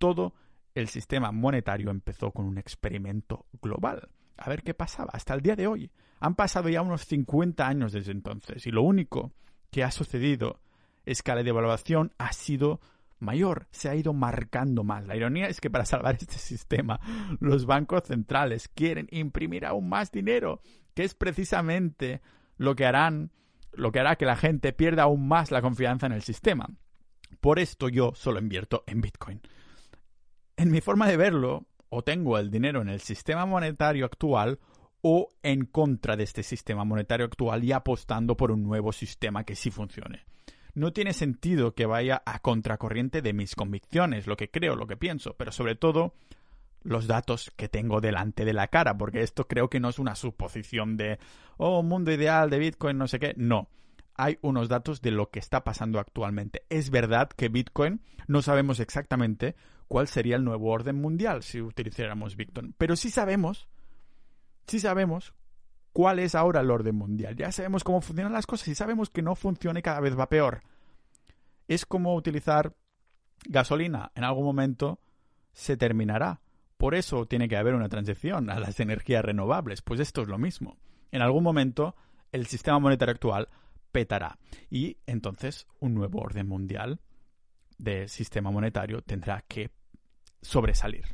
todo 0.00 0.34
el 0.74 0.88
sistema 0.88 1.30
monetario 1.30 1.90
empezó 1.90 2.32
con 2.32 2.46
un 2.46 2.58
experimento 2.58 3.46
global. 3.62 4.08
A 4.36 4.48
ver 4.48 4.62
qué 4.62 4.74
pasaba. 4.74 5.10
Hasta 5.12 5.34
el 5.34 5.42
día 5.42 5.54
de 5.54 5.66
hoy. 5.66 5.90
Han 6.18 6.34
pasado 6.34 6.68
ya 6.68 6.82
unos 6.82 7.04
50 7.04 7.66
años 7.66 7.92
desde 7.92 8.12
entonces 8.12 8.66
y 8.66 8.70
lo 8.70 8.82
único 8.82 9.32
que 9.70 9.84
ha 9.84 9.90
sucedido 9.90 10.60
es 11.04 11.22
que 11.22 11.34
la 11.34 11.42
devaluación 11.42 12.12
ha 12.18 12.32
sido 12.32 12.80
mayor, 13.18 13.68
se 13.70 13.88
ha 13.88 13.94
ido 13.94 14.12
marcando 14.14 14.84
más. 14.84 15.06
La 15.06 15.16
ironía 15.16 15.46
es 15.48 15.60
que 15.60 15.70
para 15.70 15.84
salvar 15.84 16.16
este 16.20 16.38
sistema 16.38 16.98
los 17.40 17.66
bancos 17.66 18.04
centrales 18.04 18.68
quieren 18.68 19.06
imprimir 19.10 19.66
aún 19.66 19.88
más 19.88 20.10
dinero, 20.10 20.62
que 20.94 21.04
es 21.04 21.14
precisamente 21.14 22.22
lo 22.60 22.76
que 22.76 22.84
harán, 22.84 23.32
lo 23.72 23.90
que 23.90 24.00
hará 24.00 24.16
que 24.16 24.26
la 24.26 24.36
gente 24.36 24.74
pierda 24.74 25.04
aún 25.04 25.26
más 25.26 25.50
la 25.50 25.62
confianza 25.62 26.04
en 26.04 26.12
el 26.12 26.20
sistema. 26.20 26.68
Por 27.40 27.58
esto 27.58 27.88
yo 27.88 28.12
solo 28.14 28.38
invierto 28.38 28.84
en 28.86 29.00
Bitcoin. 29.00 29.40
En 30.58 30.70
mi 30.70 30.82
forma 30.82 31.08
de 31.08 31.16
verlo, 31.16 31.64
o 31.88 32.02
tengo 32.02 32.36
el 32.36 32.50
dinero 32.50 32.82
en 32.82 32.90
el 32.90 33.00
sistema 33.00 33.46
monetario 33.46 34.04
actual 34.04 34.58
o 35.00 35.28
en 35.42 35.64
contra 35.64 36.18
de 36.18 36.24
este 36.24 36.42
sistema 36.42 36.84
monetario 36.84 37.24
actual 37.24 37.64
y 37.64 37.72
apostando 37.72 38.36
por 38.36 38.50
un 38.50 38.62
nuevo 38.62 38.92
sistema 38.92 39.44
que 39.44 39.56
sí 39.56 39.70
funcione. 39.70 40.26
No 40.74 40.92
tiene 40.92 41.14
sentido 41.14 41.74
que 41.74 41.86
vaya 41.86 42.22
a 42.26 42.40
contracorriente 42.40 43.22
de 43.22 43.32
mis 43.32 43.54
convicciones, 43.54 44.26
lo 44.26 44.36
que 44.36 44.50
creo, 44.50 44.76
lo 44.76 44.86
que 44.86 44.98
pienso, 44.98 45.34
pero 45.34 45.50
sobre 45.50 45.76
todo 45.76 46.12
los 46.82 47.06
datos 47.06 47.52
que 47.56 47.68
tengo 47.68 48.00
delante 48.00 48.44
de 48.44 48.52
la 48.52 48.68
cara, 48.68 48.96
porque 48.96 49.22
esto 49.22 49.46
creo 49.46 49.68
que 49.68 49.80
no 49.80 49.88
es 49.88 49.98
una 49.98 50.14
suposición 50.14 50.96
de, 50.96 51.18
oh, 51.56 51.82
mundo 51.82 52.12
ideal 52.12 52.50
de 52.50 52.58
Bitcoin, 52.58 52.98
no 52.98 53.08
sé 53.08 53.18
qué, 53.18 53.34
no. 53.36 53.68
Hay 54.14 54.38
unos 54.42 54.68
datos 54.68 55.00
de 55.00 55.10
lo 55.10 55.30
que 55.30 55.38
está 55.38 55.64
pasando 55.64 55.98
actualmente. 55.98 56.64
Es 56.68 56.90
verdad 56.90 57.30
que 57.30 57.48
Bitcoin 57.48 58.02
no 58.26 58.42
sabemos 58.42 58.80
exactamente 58.80 59.56
cuál 59.88 60.08
sería 60.08 60.36
el 60.36 60.44
nuevo 60.44 60.70
orden 60.70 60.96
mundial 60.96 61.42
si 61.42 61.60
utilizáramos 61.60 62.36
Bitcoin. 62.36 62.74
Pero 62.76 62.96
sí 62.96 63.10
sabemos, 63.10 63.68
sí 64.66 64.78
sabemos 64.78 65.34
cuál 65.92 66.18
es 66.18 66.34
ahora 66.34 66.60
el 66.60 66.70
orden 66.70 66.96
mundial. 66.96 67.34
Ya 67.34 67.50
sabemos 67.50 67.82
cómo 67.82 68.00
funcionan 68.00 68.32
las 68.32 68.46
cosas 68.46 68.68
y 68.68 68.74
sabemos 68.74 69.08
que 69.08 69.22
no 69.22 69.34
funciona 69.34 69.78
y 69.78 69.82
cada 69.82 70.00
vez 70.00 70.18
va 70.18 70.28
peor. 70.28 70.62
Es 71.66 71.86
como 71.86 72.14
utilizar 72.14 72.74
gasolina. 73.48 74.12
En 74.14 74.24
algún 74.24 74.44
momento 74.44 75.00
se 75.52 75.76
terminará 75.76 76.40
Por 76.80 76.94
eso 76.94 77.26
tiene 77.26 77.46
que 77.46 77.58
haber 77.58 77.74
una 77.74 77.90
transición 77.90 78.48
a 78.48 78.58
las 78.58 78.80
energías 78.80 79.22
renovables, 79.22 79.82
pues 79.82 80.00
esto 80.00 80.22
es 80.22 80.28
lo 80.28 80.38
mismo. 80.38 80.78
En 81.12 81.20
algún 81.20 81.44
momento 81.44 81.94
el 82.32 82.46
sistema 82.46 82.78
monetario 82.78 83.12
actual 83.12 83.50
petará 83.92 84.38
y 84.70 84.96
entonces 85.06 85.66
un 85.78 85.92
nuevo 85.94 86.20
orden 86.22 86.48
mundial 86.48 87.02
de 87.76 88.08
sistema 88.08 88.50
monetario 88.50 89.02
tendrá 89.02 89.44
que 89.46 89.72
sobresalir. 90.40 91.04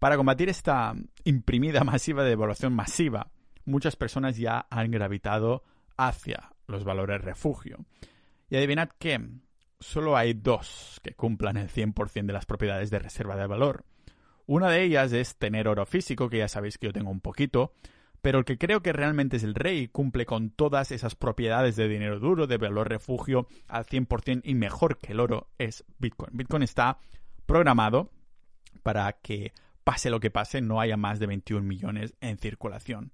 Para 0.00 0.16
combatir 0.16 0.48
esta 0.48 0.96
imprimida 1.22 1.84
masiva 1.84 2.24
de 2.24 2.30
devaluación 2.30 2.74
masiva, 2.74 3.30
muchas 3.64 3.94
personas 3.94 4.36
ya 4.36 4.66
han 4.68 4.90
gravitado 4.90 5.62
hacia 5.96 6.56
los 6.66 6.82
valores 6.82 7.22
refugio. 7.22 7.86
Y 8.48 8.56
adivinad 8.56 8.88
que 8.98 9.20
solo 9.78 10.16
hay 10.16 10.34
dos 10.34 11.00
que 11.04 11.14
cumplan 11.14 11.56
el 11.56 11.68
100% 11.68 12.26
de 12.26 12.32
las 12.32 12.46
propiedades 12.46 12.90
de 12.90 12.98
reserva 12.98 13.36
de 13.36 13.46
valor. 13.46 13.84
Una 14.50 14.68
de 14.68 14.82
ellas 14.82 15.12
es 15.12 15.36
tener 15.36 15.68
oro 15.68 15.86
físico, 15.86 16.28
que 16.28 16.38
ya 16.38 16.48
sabéis 16.48 16.76
que 16.76 16.88
yo 16.88 16.92
tengo 16.92 17.12
un 17.12 17.20
poquito, 17.20 17.72
pero 18.20 18.40
el 18.40 18.44
que 18.44 18.58
creo 18.58 18.82
que 18.82 18.92
realmente 18.92 19.36
es 19.36 19.44
el 19.44 19.54
rey 19.54 19.86
cumple 19.86 20.26
con 20.26 20.50
todas 20.50 20.90
esas 20.90 21.14
propiedades 21.14 21.76
de 21.76 21.86
dinero 21.86 22.18
duro, 22.18 22.48
de 22.48 22.56
valor 22.56 22.88
refugio 22.88 23.46
al 23.68 23.86
100% 23.86 24.40
y 24.42 24.56
mejor 24.56 24.98
que 24.98 25.12
el 25.12 25.20
oro 25.20 25.50
es 25.58 25.84
Bitcoin. 25.98 26.30
Bitcoin 26.36 26.64
está 26.64 26.98
programado 27.46 28.10
para 28.82 29.12
que 29.12 29.52
pase 29.84 30.10
lo 30.10 30.18
que 30.18 30.32
pase, 30.32 30.60
no 30.60 30.80
haya 30.80 30.96
más 30.96 31.20
de 31.20 31.28
21 31.28 31.64
millones 31.64 32.16
en 32.20 32.36
circulación, 32.36 33.12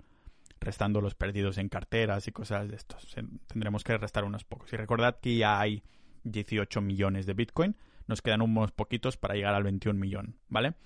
restando 0.58 1.02
los 1.02 1.14
perdidos 1.14 1.58
en 1.58 1.68
carteras 1.68 2.26
y 2.28 2.32
cosas 2.32 2.66
de 2.66 2.76
estos. 2.76 3.14
Tendremos 3.46 3.84
que 3.84 3.98
restar 3.98 4.24
unos 4.24 4.44
pocos. 4.44 4.72
Y 4.72 4.76
recordad 4.78 5.18
que 5.20 5.36
ya 5.36 5.60
hay 5.60 5.82
18 6.24 6.80
millones 6.80 7.26
de 7.26 7.34
Bitcoin, 7.34 7.76
nos 8.06 8.22
quedan 8.22 8.40
unos 8.40 8.72
poquitos 8.72 9.18
para 9.18 9.34
llegar 9.34 9.54
al 9.54 9.64
21 9.64 10.00
millón, 10.00 10.36
¿vale? 10.48 10.76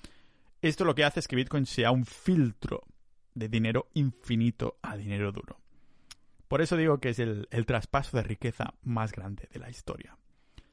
Esto 0.62 0.84
lo 0.84 0.94
que 0.94 1.04
hace 1.04 1.20
es 1.20 1.28
que 1.28 1.36
Bitcoin 1.36 1.66
sea 1.66 1.90
un 1.90 2.04
filtro 2.04 2.84
de 3.34 3.48
dinero 3.48 3.88
infinito 3.94 4.78
a 4.82 4.96
dinero 4.96 5.32
duro. 5.32 5.58
Por 6.48 6.60
eso 6.60 6.76
digo 6.76 6.98
que 6.98 7.10
es 7.10 7.18
el, 7.18 7.46
traspaso 7.64 8.16
de 8.16 8.24
riqueza 8.24 8.74
más 8.82 9.12
grande 9.12 9.48
de 9.52 9.60
la 9.60 9.70
historia. 9.70 10.18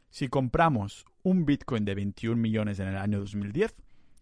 Si 0.10 0.28
compramos 0.28 1.06
un 1.24 1.46
Bitcoin 1.46 1.86
de 1.86 1.96
21 1.96 2.36
millones 2.36 2.80
en 2.80 2.88
el 2.88 2.98
año 2.98 3.20
2010, 3.20 3.76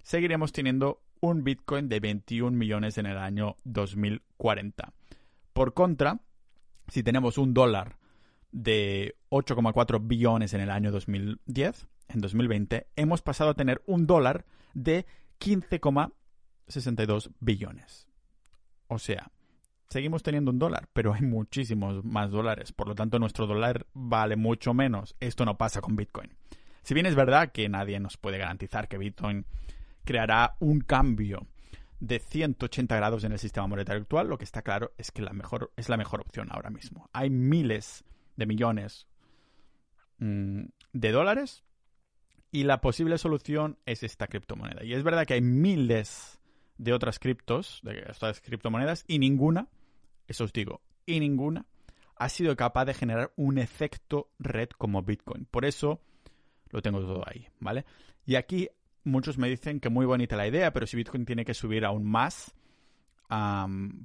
seguiremos 0.03 0.51
teniendo 0.51 1.01
un 1.21 1.43
Bitcoin 1.43 1.87
de 1.87 1.99
21 1.99 2.55
millones 2.55 2.97
en 2.97 3.05
el 3.05 3.17
año 3.17 3.55
2040. 3.63 4.93
Por 5.53 5.73
contra, 5.73 6.19
si 6.89 7.03
tenemos 7.03 7.37
un 7.37 7.53
dólar 7.53 7.97
de 8.51 9.15
8,4 9.29 10.05
billones 10.05 10.53
en 10.53 10.61
el 10.61 10.69
año 10.69 10.91
2010, 10.91 11.87
en 12.09 12.21
2020, 12.21 12.87
hemos 12.97 13.21
pasado 13.21 13.51
a 13.51 13.55
tener 13.55 13.81
un 13.85 14.05
dólar 14.05 14.45
de 14.73 15.05
15,62 15.39 17.31
billones. 17.39 18.07
O 18.87 18.99
sea, 18.99 19.31
seguimos 19.89 20.23
teniendo 20.23 20.51
un 20.51 20.59
dólar, 20.59 20.89
pero 20.93 21.13
hay 21.13 21.21
muchísimos 21.21 22.03
más 22.03 22.31
dólares. 22.31 22.71
Por 22.71 22.87
lo 22.87 22.95
tanto, 22.95 23.19
nuestro 23.19 23.47
dólar 23.47 23.87
vale 23.93 24.35
mucho 24.35 24.73
menos. 24.73 25.15
Esto 25.19 25.45
no 25.45 25.57
pasa 25.57 25.81
con 25.81 25.95
Bitcoin. 25.95 26.35
Si 26.83 26.93
bien 26.93 27.05
es 27.07 27.15
verdad 27.15 27.51
que 27.51 27.67
nadie 27.67 27.99
nos 27.99 28.17
puede 28.17 28.37
garantizar 28.37 28.87
que 28.87 28.97
Bitcoin 28.97 29.45
creará 30.03 30.55
un 30.59 30.81
cambio 30.81 31.47
de 31.99 32.19
180 32.19 32.95
grados 32.95 33.23
en 33.23 33.31
el 33.31 33.39
sistema 33.39 33.65
monetario 33.67 34.03
actual, 34.03 34.27
lo 34.27 34.37
que 34.37 34.43
está 34.43 34.61
claro 34.61 34.93
es 34.97 35.11
que 35.11 35.23
la 35.23 35.33
mejor, 35.33 35.71
es 35.75 35.89
la 35.89 35.97
mejor 35.97 36.21
opción 36.21 36.49
ahora 36.51 36.69
mismo. 36.69 37.09
Hay 37.11 37.29
miles 37.31 38.05
de 38.35 38.45
millones 38.45 39.07
mm, 40.19 40.65
de 40.93 41.11
dólares 41.11 41.64
y 42.55 42.63
la 42.63 42.79
posible 42.79 43.17
solución 43.17 43.77
es 43.85 44.01
esta 44.01 44.27
criptomoneda. 44.27 44.81
Y 44.85 44.93
es 44.93 45.03
verdad 45.03 45.25
que 45.25 45.33
hay 45.33 45.41
miles 45.41 46.39
de 46.77 46.93
otras 46.93 47.19
criptos, 47.19 47.81
de 47.83 48.05
estas 48.09 48.39
criptomonedas, 48.39 49.03
y 49.09 49.19
ninguna, 49.19 49.67
eso 50.25 50.45
os 50.45 50.53
digo, 50.53 50.79
y 51.05 51.19
ninguna 51.19 51.65
ha 52.15 52.29
sido 52.29 52.55
capaz 52.55 52.85
de 52.85 52.93
generar 52.93 53.33
un 53.35 53.57
efecto 53.57 54.29
red 54.39 54.69
como 54.69 55.03
Bitcoin. 55.03 55.43
Por 55.51 55.65
eso 55.65 55.99
lo 56.69 56.81
tengo 56.81 57.01
todo 57.01 57.23
ahí, 57.27 57.45
¿vale? 57.59 57.83
Y 58.25 58.35
aquí 58.35 58.69
muchos 59.03 59.37
me 59.37 59.49
dicen 59.49 59.81
que 59.81 59.89
muy 59.89 60.05
bonita 60.05 60.37
la 60.37 60.47
idea, 60.47 60.71
pero 60.71 60.87
si 60.87 60.95
Bitcoin 60.95 61.25
tiene 61.25 61.43
que 61.43 61.53
subir 61.53 61.83
aún 61.83 62.05
más 62.05 62.55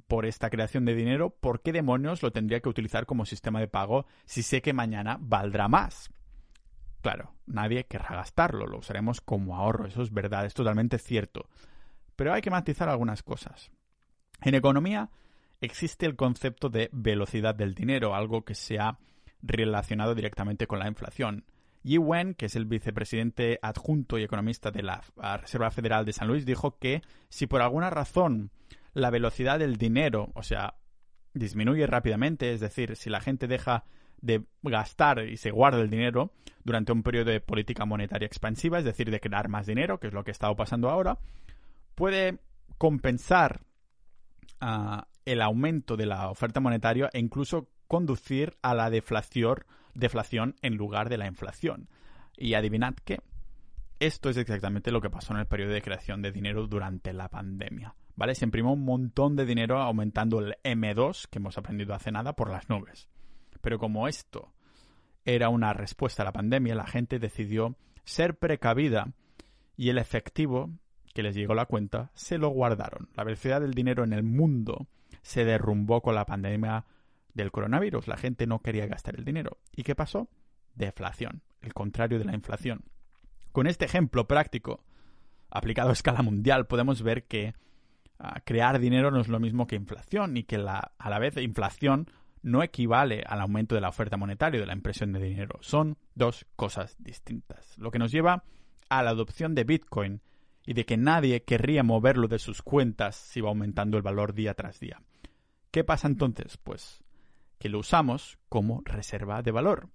por 0.09 0.25
esta 0.25 0.49
creación 0.49 0.83
de 0.83 0.93
dinero, 0.93 1.29
¿por 1.29 1.61
qué 1.61 1.71
demonios 1.71 2.21
lo 2.21 2.33
tendría 2.33 2.59
que 2.59 2.67
utilizar 2.67 3.05
como 3.05 3.25
sistema 3.25 3.61
de 3.61 3.69
pago 3.69 4.07
si 4.25 4.43
sé 4.43 4.61
que 4.61 4.73
mañana 4.73 5.17
valdrá 5.21 5.69
más? 5.69 6.11
Claro, 7.01 7.33
nadie 7.47 7.85
querrá 7.85 8.15
gastarlo, 8.15 8.67
lo 8.67 8.77
usaremos 8.77 9.21
como 9.21 9.57
ahorro, 9.57 9.87
eso 9.87 10.03
es 10.03 10.13
verdad, 10.13 10.45
es 10.45 10.53
totalmente 10.53 10.99
cierto. 10.99 11.49
Pero 12.15 12.33
hay 12.33 12.41
que 12.41 12.51
matizar 12.51 12.89
algunas 12.89 13.23
cosas. 13.23 13.71
En 14.41 14.55
economía 14.55 15.09
existe 15.61 16.05
el 16.05 16.15
concepto 16.15 16.69
de 16.69 16.89
velocidad 16.91 17.55
del 17.55 17.73
dinero, 17.73 18.15
algo 18.15 18.43
que 18.43 18.55
se 18.55 18.79
ha 18.79 18.99
relacionado 19.41 20.13
directamente 20.13 20.67
con 20.67 20.79
la 20.79 20.87
inflación. 20.87 21.45
Yi 21.83 21.97
Wen, 21.97 22.35
que 22.35 22.45
es 22.45 22.55
el 22.55 22.65
vicepresidente 22.65 23.57
adjunto 23.61 24.19
y 24.19 24.23
economista 24.23 24.69
de 24.69 24.83
la 24.83 25.01
Reserva 25.37 25.71
Federal 25.71 26.05
de 26.05 26.13
San 26.13 26.27
Luis, 26.27 26.45
dijo 26.45 26.77
que 26.77 27.01
si 27.29 27.47
por 27.47 27.61
alguna 27.61 27.89
razón 27.89 28.51
la 28.93 29.09
velocidad 29.09 29.57
del 29.57 29.77
dinero, 29.77 30.31
o 30.35 30.43
sea, 30.43 30.75
disminuye 31.33 31.87
rápidamente, 31.87 32.53
es 32.53 32.59
decir, 32.59 32.95
si 32.95 33.09
la 33.09 33.21
gente 33.21 33.47
deja 33.47 33.85
de 34.21 34.43
gastar 34.63 35.27
y 35.27 35.37
se 35.37 35.51
guarda 35.51 35.81
el 35.81 35.89
dinero 35.89 36.31
durante 36.63 36.91
un 36.91 37.03
periodo 37.03 37.31
de 37.31 37.41
política 37.41 37.85
monetaria 37.85 38.25
expansiva, 38.25 38.79
es 38.79 38.85
decir, 38.85 39.09
de 39.09 39.19
crear 39.19 39.49
más 39.49 39.65
dinero, 39.65 39.99
que 39.99 40.07
es 40.07 40.13
lo 40.13 40.23
que 40.23 40.31
ha 40.31 40.33
estado 40.33 40.55
pasando 40.55 40.89
ahora, 40.89 41.17
puede 41.95 42.39
compensar 42.77 43.61
ah, 44.59 45.07
el 45.25 45.41
aumento 45.41 45.97
de 45.97 46.05
la 46.05 46.29
oferta 46.29 46.59
monetaria 46.59 47.09
e 47.13 47.19
incluso 47.19 47.69
conducir 47.87 48.57
a 48.61 48.73
la 48.73 48.89
deflación, 48.89 50.55
en 50.61 50.77
lugar 50.77 51.09
de 51.09 51.17
la 51.17 51.27
inflación. 51.27 51.89
Y 52.37 52.53
adivinad 52.53 52.95
qué. 53.03 53.19
Esto 53.99 54.29
es 54.29 54.37
exactamente 54.37 54.91
lo 54.91 55.01
que 55.01 55.09
pasó 55.09 55.33
en 55.33 55.41
el 55.41 55.45
periodo 55.45 55.73
de 55.73 55.81
creación 55.81 56.21
de 56.21 56.31
dinero 56.31 56.67
durante 56.67 57.13
la 57.13 57.27
pandemia. 57.27 57.93
¿Vale? 58.15 58.35
Se 58.35 58.45
imprimió 58.45 58.71
un 58.71 58.83
montón 58.83 59.35
de 59.35 59.45
dinero 59.45 59.79
aumentando 59.79 60.39
el 60.39 60.55
M2, 60.63 61.27
que 61.29 61.39
hemos 61.39 61.57
aprendido 61.57 61.93
hace 61.93 62.11
nada, 62.11 62.33
por 62.33 62.49
las 62.49 62.69
nubes. 62.69 63.09
Pero 63.61 63.79
como 63.79 64.07
esto 64.07 64.51
era 65.25 65.49
una 65.49 65.73
respuesta 65.73 66.23
a 66.23 66.25
la 66.25 66.33
pandemia, 66.33 66.75
la 66.75 66.87
gente 66.87 67.19
decidió 67.19 67.75
ser 68.03 68.37
precavida 68.37 69.13
y 69.77 69.89
el 69.89 69.97
efectivo 69.97 70.69
que 71.13 71.23
les 71.23 71.35
llegó 71.35 71.53
la 71.53 71.65
cuenta, 71.65 72.11
se 72.13 72.37
lo 72.37 72.49
guardaron. 72.49 73.09
La 73.15 73.23
velocidad 73.23 73.61
del 73.61 73.73
dinero 73.73 74.03
en 74.03 74.13
el 74.13 74.23
mundo 74.23 74.87
se 75.21 75.45
derrumbó 75.45 76.01
con 76.01 76.15
la 76.15 76.25
pandemia 76.25 76.85
del 77.33 77.51
coronavirus. 77.51 78.07
La 78.07 78.17
gente 78.17 78.47
no 78.47 78.59
quería 78.59 78.87
gastar 78.87 79.15
el 79.17 79.25
dinero. 79.25 79.57
¿Y 79.75 79.83
qué 79.83 79.95
pasó? 79.95 80.29
Deflación, 80.75 81.41
el 81.61 81.73
contrario 81.73 82.17
de 82.17 82.25
la 82.25 82.33
inflación. 82.33 82.83
Con 83.51 83.67
este 83.67 83.85
ejemplo 83.85 84.27
práctico, 84.27 84.83
aplicado 85.49 85.89
a 85.89 85.93
escala 85.93 86.21
mundial, 86.21 86.67
podemos 86.67 87.01
ver 87.03 87.25
que 87.25 87.53
ah, 88.19 88.41
crear 88.45 88.79
dinero 88.79 89.11
no 89.11 89.19
es 89.19 89.27
lo 89.27 89.39
mismo 89.39 89.67
que 89.67 89.75
inflación 89.75 90.37
y 90.37 90.43
que 90.43 90.57
la, 90.57 90.93
a 90.97 91.09
la 91.09 91.19
vez 91.19 91.35
inflación 91.37 92.09
no 92.41 92.63
equivale 92.63 93.23
al 93.27 93.41
aumento 93.41 93.75
de 93.75 93.81
la 93.81 93.89
oferta 93.89 94.17
monetaria 94.17 94.59
de 94.59 94.65
la 94.65 94.73
impresión 94.73 95.11
de 95.13 95.19
dinero. 95.19 95.57
Son 95.61 95.97
dos 96.15 96.45
cosas 96.55 96.95
distintas. 96.99 97.77
Lo 97.77 97.91
que 97.91 97.99
nos 97.99 98.11
lleva 98.11 98.43
a 98.89 99.03
la 99.03 99.11
adopción 99.11 99.55
de 99.55 99.63
Bitcoin 99.63 100.21
y 100.65 100.73
de 100.73 100.85
que 100.85 100.97
nadie 100.97 101.43
querría 101.43 101.83
moverlo 101.83 102.27
de 102.27 102.39
sus 102.39 102.61
cuentas 102.61 103.15
si 103.15 103.41
va 103.41 103.49
aumentando 103.49 103.97
el 103.97 104.03
valor 104.03 104.33
día 104.33 104.53
tras 104.53 104.79
día. 104.79 105.01
¿Qué 105.71 105.83
pasa 105.83 106.07
entonces? 106.07 106.57
Pues 106.57 107.03
que 107.57 107.69
lo 107.69 107.79
usamos 107.79 108.39
como 108.49 108.81
reserva 108.83 109.41
de 109.41 109.51
valor. 109.51 109.89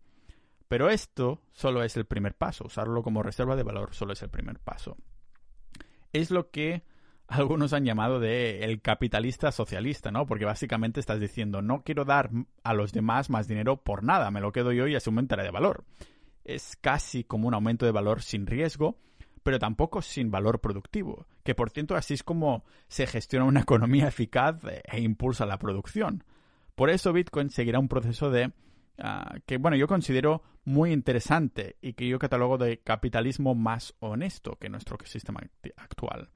Pero 0.68 0.88
esto 0.88 1.42
solo 1.52 1.82
es 1.82 1.96
el 1.96 2.06
primer 2.06 2.34
paso. 2.34 2.64
Usarlo 2.64 3.02
como 3.02 3.22
reserva 3.22 3.56
de 3.56 3.62
valor 3.62 3.94
solo 3.94 4.12
es 4.12 4.22
el 4.22 4.30
primer 4.30 4.58
paso. 4.58 4.96
Es 6.12 6.30
lo 6.30 6.50
que 6.50 6.84
algunos 7.28 7.72
han 7.72 7.84
llamado 7.84 8.20
de 8.20 8.64
el 8.64 8.80
capitalista 8.80 9.52
socialista, 9.52 10.10
¿no? 10.10 10.26
Porque 10.26 10.44
básicamente 10.44 11.00
estás 11.00 11.20
diciendo, 11.20 11.62
no 11.62 11.82
quiero 11.82 12.04
dar 12.04 12.30
a 12.62 12.74
los 12.74 12.92
demás 12.92 13.30
más 13.30 13.48
dinero 13.48 13.76
por 13.76 14.02
nada, 14.04 14.30
me 14.30 14.40
lo 14.40 14.52
quedo 14.52 14.72
yo 14.72 14.86
y 14.86 14.94
así 14.94 15.10
aumentaré 15.10 15.42
de 15.42 15.50
valor. 15.50 15.84
Es 16.44 16.76
casi 16.76 17.24
como 17.24 17.48
un 17.48 17.54
aumento 17.54 17.86
de 17.86 17.92
valor 17.92 18.22
sin 18.22 18.46
riesgo 18.46 18.98
pero 19.46 19.60
tampoco 19.60 20.02
sin 20.02 20.32
valor 20.32 20.60
productivo, 20.60 21.28
que 21.44 21.54
por 21.54 21.70
cierto 21.70 21.94
así 21.94 22.14
es 22.14 22.24
como 22.24 22.64
se 22.88 23.06
gestiona 23.06 23.44
una 23.44 23.60
economía 23.60 24.08
eficaz 24.08 24.56
e 24.64 25.00
impulsa 25.00 25.46
la 25.46 25.56
producción. 25.56 26.24
Por 26.74 26.90
eso 26.90 27.12
Bitcoin 27.12 27.50
seguirá 27.50 27.78
un 27.78 27.86
proceso 27.86 28.28
de 28.28 28.52
ah, 28.98 29.36
que 29.46 29.58
bueno, 29.58 29.76
yo 29.76 29.86
considero 29.86 30.42
muy 30.64 30.92
interesante 30.92 31.76
y 31.80 31.92
que 31.92 32.08
yo 32.08 32.18
catalogo 32.18 32.58
de 32.58 32.78
capitalismo 32.78 33.54
más 33.54 33.94
honesto 34.00 34.56
que 34.56 34.68
nuestro 34.68 34.98
sistema 35.04 35.40
actual. 35.76 36.30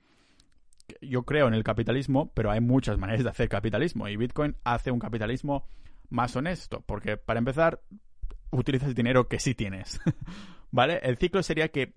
Yo 1.00 1.24
creo 1.24 1.48
en 1.48 1.54
el 1.54 1.64
capitalismo, 1.64 2.32
pero 2.34 2.50
hay 2.50 2.60
muchas 2.60 2.98
maneras 2.98 3.24
de 3.24 3.30
hacer 3.30 3.48
capitalismo 3.48 4.08
y 4.08 4.16
Bitcoin 4.16 4.56
hace 4.64 4.90
un 4.90 4.98
capitalismo 4.98 5.66
más 6.10 6.36
honesto, 6.36 6.82
porque 6.86 7.16
para 7.16 7.38
empezar 7.38 7.80
utilizas 8.50 8.94
dinero 8.94 9.28
que 9.28 9.38
sí 9.38 9.54
tienes. 9.54 10.00
¿Vale? 10.70 11.00
El 11.02 11.16
ciclo 11.16 11.42
sería 11.42 11.68
que 11.68 11.94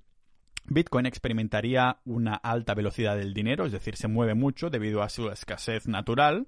Bitcoin 0.66 1.06
experimentaría 1.06 2.00
una 2.06 2.36
alta 2.36 2.74
velocidad 2.74 3.18
del 3.18 3.34
dinero, 3.34 3.66
es 3.66 3.72
decir, 3.72 3.96
se 3.98 4.08
mueve 4.08 4.34
mucho 4.34 4.70
debido 4.70 5.02
a 5.04 5.10
su 5.10 5.30
escasez 5.30 5.88
natural. 5.88 6.48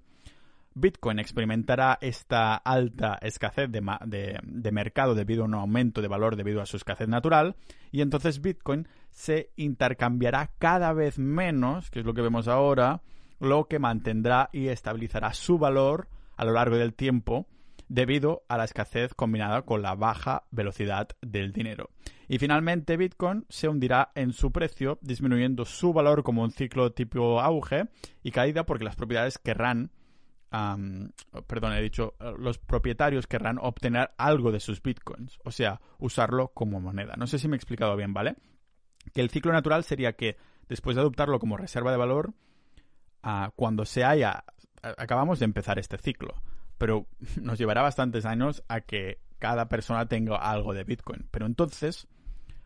Bitcoin 0.76 1.20
experimentará 1.20 1.98
esta 2.02 2.56
alta 2.56 3.18
escasez 3.22 3.72
de, 3.72 4.40
de, 4.44 4.72
mercado 4.72 5.16
debido 5.16 5.44
a 5.44 5.46
un 5.46 5.54
aumento 5.54 6.02
de 6.02 6.10
valor 6.10 6.36
debido 6.36 6.62
a 6.62 6.66
su 6.66 6.76
escasez 6.76 7.08
natural 7.08 7.56
y 7.94 8.02
entonces 8.02 8.42
Bitcoin 8.42 8.86
se 9.10 9.52
intercambiará 9.56 10.52
cada 10.60 10.92
vez 10.92 11.18
menos, 11.18 11.90
que 11.90 12.00
es 12.00 12.06
lo 12.06 12.14
que 12.14 12.22
vemos 12.22 12.50
ahora, 12.50 13.02
lo 13.40 13.70
que 13.70 13.80
mantendrá 13.80 14.50
y 14.52 14.68
estabilizará 14.68 15.34
su 15.34 15.58
valor 15.58 16.10
a 16.36 16.44
lo 16.44 16.52
largo 16.52 16.76
del 16.76 16.94
tiempo 16.94 17.48
debido 17.88 18.44
a 18.50 18.58
la 18.58 18.66
escasez 18.66 19.14
combinada 19.14 19.62
con 19.62 19.82
la 19.82 19.96
baja 19.96 20.44
velocidad 20.52 21.08
del 21.22 21.54
dinero. 21.54 21.90
Y 22.28 22.38
finalmente 22.40 22.98
Bitcoin 22.98 23.46
se 23.48 23.70
hundirá 23.70 24.12
en 24.16 24.34
su 24.34 24.52
precio, 24.52 24.98
disminuyendo 25.02 25.64
su 25.64 25.94
valor 25.94 26.24
como 26.24 26.42
un 26.42 26.52
ciclo 26.52 26.92
tipo 26.92 27.40
auge 27.40 27.86
y 28.24 28.32
caída 28.32 28.66
porque 28.66 28.84
las 28.84 28.96
propiedades 28.96 29.38
querrán 29.38 29.92
perdón, 31.48 31.74
he 31.74 31.82
dicho, 31.82 32.16
eh, 32.20 32.34
los 32.38 32.58
propietarios 32.58 33.28
querrán 33.28 33.58
obtener 33.60 34.12
algo 34.18 34.52
de 34.52 34.60
sus 34.60 34.82
bitcoins, 34.82 35.40
o 35.44 35.52
sea, 35.52 35.82
usarlo 36.00 36.50
como 36.50 36.80
moneda. 36.80 37.16
No 37.18 37.28
sé 37.28 37.40
si 37.40 37.48
me 37.48 37.56
he 37.56 37.58
explicado 37.58 37.96
bien, 37.96 38.14
¿vale? 38.14 38.36
Que 39.14 39.22
el 39.22 39.30
ciclo 39.30 39.52
natural 39.52 39.84
sería 39.84 40.14
que 40.14 40.38
después 40.70 40.96
de 40.96 41.02
adoptarlo 41.02 41.40
como 41.40 41.58
reserva 41.58 41.92
de 41.92 41.98
valor, 41.98 42.34
ah, 43.24 43.52
cuando 43.56 43.86
se 43.86 44.04
haya, 44.04 44.44
acabamos 44.82 45.40
de 45.40 45.46
empezar 45.46 45.80
este 45.80 45.98
ciclo, 45.98 46.42
pero 46.78 47.08
nos 47.42 47.58
llevará 47.58 47.82
bastantes 47.82 48.26
años 48.26 48.64
a 48.68 48.82
que 48.82 49.20
cada 49.40 49.68
persona 49.68 50.08
tenga 50.08 50.38
algo 50.38 50.74
de 50.74 50.84
bitcoin. 50.84 51.28
Pero 51.32 51.46
entonces, 51.46 52.08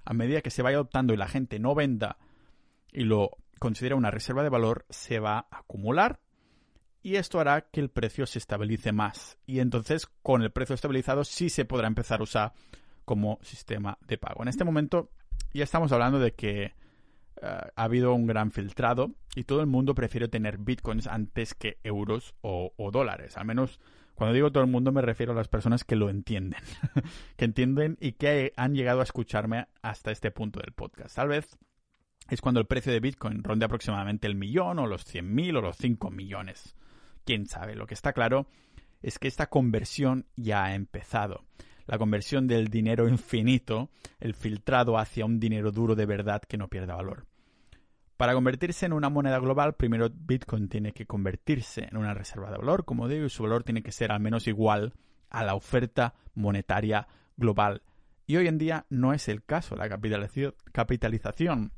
a 0.05 0.13
medida 0.13 0.41
que 0.41 0.51
se 0.51 0.61
vaya 0.61 0.77
adoptando 0.77 1.13
y 1.13 1.17
la 1.17 1.27
gente 1.27 1.59
no 1.59 1.75
venda 1.75 2.17
y 2.91 3.03
lo 3.03 3.37
considera 3.59 3.95
una 3.95 4.11
reserva 4.11 4.43
de 4.43 4.49
valor, 4.49 4.85
se 4.89 5.19
va 5.19 5.47
a 5.51 5.59
acumular 5.59 6.19
y 7.01 7.15
esto 7.15 7.39
hará 7.39 7.61
que 7.61 7.79
el 7.79 7.89
precio 7.89 8.25
se 8.25 8.39
estabilice 8.39 8.91
más. 8.91 9.37
Y 9.45 9.59
entonces, 9.59 10.07
con 10.21 10.41
el 10.41 10.51
precio 10.51 10.75
estabilizado, 10.75 11.23
sí 11.23 11.49
se 11.49 11.65
podrá 11.65 11.87
empezar 11.87 12.19
a 12.19 12.23
usar 12.23 12.53
como 13.05 13.39
sistema 13.41 13.97
de 14.07 14.17
pago. 14.17 14.41
En 14.43 14.49
este 14.49 14.63
momento, 14.63 15.09
ya 15.53 15.63
estamos 15.63 15.91
hablando 15.91 16.19
de 16.19 16.33
que 16.33 16.63
eh, 16.63 16.71
ha 17.41 17.83
habido 17.83 18.13
un 18.13 18.27
gran 18.27 18.51
filtrado 18.51 19.11
y 19.35 19.45
todo 19.45 19.61
el 19.61 19.67
mundo 19.67 19.95
prefiere 19.95 20.27
tener 20.27 20.57
bitcoins 20.57 21.07
antes 21.07 21.53
que 21.53 21.79
euros 21.83 22.35
o, 22.41 22.71
dólares. 22.91 23.37
Al 23.37 23.45
menos 23.45 23.79
cuando 24.13 24.33
digo 24.33 24.51
todo 24.51 24.63
el 24.63 24.69
mundo 24.69 24.91
me 24.91 25.01
refiero 25.01 25.31
a 25.31 25.35
las 25.35 25.47
personas 25.47 25.85
que 25.85 25.95
lo 25.95 26.09
entienden, 26.09 26.61
que 27.37 27.45
entienden 27.45 27.97
y 28.01 28.13
que 28.13 28.53
han 28.57 28.75
llegado 28.75 28.99
a 28.99 29.03
escucharme 29.03 29.67
hasta 29.81 30.11
este 30.11 30.31
punto 30.31 30.59
del 30.59 30.73
podcast. 30.73 31.15
Tal 31.15 31.29
vez 31.29 31.57
es 32.29 32.41
cuando 32.41 32.59
el 32.59 32.67
precio 32.67 32.91
de 32.91 32.99
Bitcoin 32.99 33.43
ronde 33.43 33.65
aproximadamente 33.65 34.27
el 34.27 34.35
millón 34.35 34.77
o 34.77 34.87
los 34.87 35.07
100.000 35.07 35.57
o 35.57 35.61
los 35.61 35.77
5 35.77 36.11
millones 36.11 36.75
quién 37.25 37.47
sabe. 37.47 37.75
Lo 37.75 37.87
que 37.87 37.93
está 37.93 38.13
claro 38.13 38.47
es 39.01 39.19
que 39.19 39.27
esta 39.27 39.47
conversión 39.47 40.25
ya 40.35 40.65
ha 40.65 40.75
empezado. 40.75 41.45
La 41.85 41.97
conversión 41.97 42.47
del 42.47 42.67
dinero 42.67 43.07
infinito, 43.07 43.89
el 44.19 44.35
filtrado 44.35 44.97
hacia 44.97 45.25
un 45.25 45.39
dinero 45.39 45.71
duro 45.71 45.95
de 45.95 46.05
verdad 46.05 46.41
que 46.41 46.57
no 46.57 46.67
pierda 46.67 46.95
valor. 46.95 47.25
Para 48.15 48.33
convertirse 48.33 48.85
en 48.85 48.93
una 48.93 49.09
moneda 49.09 49.39
global, 49.39 49.75
primero 49.75 50.09
Bitcoin 50.13 50.67
tiene 50.67 50.91
que 50.91 51.05
convertirse 51.05 51.87
en 51.89 51.97
una 51.97 52.13
reserva 52.13 52.51
de 52.51 52.57
valor, 52.57 52.83
como 52.83 53.07
digo, 53.07 53.25
y 53.25 53.29
su 53.29 53.43
valor 53.43 53.63
tiene 53.63 53.81
que 53.81 53.93
ser 53.93 54.11
al 54.11 54.19
menos 54.19 54.47
igual 54.47 54.93
a 55.29 55.43
la 55.43 55.55
oferta 55.55 56.15
monetaria 56.33 57.07
global. 57.37 57.81
Y 58.27 58.35
hoy 58.35 58.47
en 58.47 58.57
día 58.57 58.85
no 58.89 59.13
es 59.13 59.29
el 59.29 59.43
caso. 59.43 59.75
La 59.75 59.89
capitalización 59.89 61.71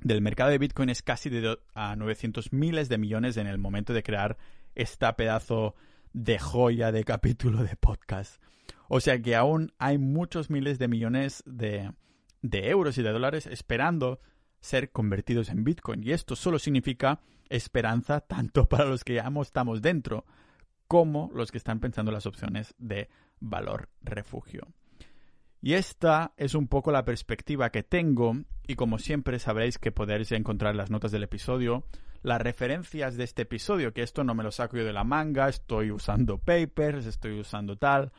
del 0.00 0.22
mercado 0.22 0.50
de 0.50 0.58
Bitcoin 0.58 0.88
es 0.88 1.02
casi 1.02 1.28
de 1.28 1.58
a 1.74 1.96
900 1.96 2.52
miles 2.52 2.88
de 2.88 2.96
millones 2.96 3.36
en 3.36 3.46
el 3.46 3.58
momento 3.58 3.92
de 3.92 4.02
crear 4.02 4.38
esta 4.74 5.16
pedazo 5.16 5.74
de 6.12 6.38
joya 6.38 6.92
de 6.92 7.04
capítulo 7.04 7.62
de 7.62 7.76
podcast. 7.76 8.42
O 8.88 9.00
sea 9.00 9.20
que 9.20 9.36
aún 9.36 9.72
hay 9.78 9.98
muchos 9.98 10.50
miles 10.50 10.78
de 10.78 10.88
millones 10.88 11.42
de, 11.46 11.92
de 12.42 12.68
euros 12.70 12.98
y 12.98 13.02
de 13.02 13.12
dólares 13.12 13.46
esperando 13.46 14.20
ser 14.60 14.90
convertidos 14.90 15.48
en 15.48 15.64
Bitcoin. 15.64 16.02
Y 16.02 16.12
esto 16.12 16.36
solo 16.36 16.58
significa 16.58 17.20
esperanza 17.48 18.20
tanto 18.20 18.68
para 18.68 18.86
los 18.86 19.04
que 19.04 19.14
ya 19.14 19.30
estamos 19.42 19.82
dentro 19.82 20.24
como 20.86 21.30
los 21.34 21.52
que 21.52 21.58
están 21.58 21.78
pensando 21.78 22.10
en 22.10 22.14
las 22.14 22.26
opciones 22.26 22.74
de 22.78 23.08
valor 23.38 23.88
refugio. 24.02 24.66
Y 25.62 25.74
esta 25.74 26.32
es 26.36 26.54
un 26.54 26.68
poco 26.68 26.90
la 26.90 27.04
perspectiva 27.04 27.70
que 27.70 27.82
tengo 27.82 28.34
y 28.66 28.76
como 28.76 28.98
siempre 28.98 29.38
sabréis 29.38 29.78
que 29.78 29.92
podéis 29.92 30.32
encontrar 30.32 30.74
las 30.74 30.90
notas 30.90 31.12
del 31.12 31.22
episodio 31.22 31.84
las 32.22 32.40
referencias 32.40 33.16
de 33.16 33.24
este 33.24 33.42
episodio, 33.42 33.92
que 33.92 34.02
esto 34.02 34.24
no 34.24 34.34
me 34.34 34.42
lo 34.42 34.50
saco 34.50 34.76
yo 34.76 34.84
de 34.84 34.92
la 34.92 35.04
manga, 35.04 35.48
estoy 35.48 35.90
usando 35.90 36.38
papers, 36.38 37.06
estoy 37.06 37.40
usando 37.40 37.76
tal. 37.76 38.12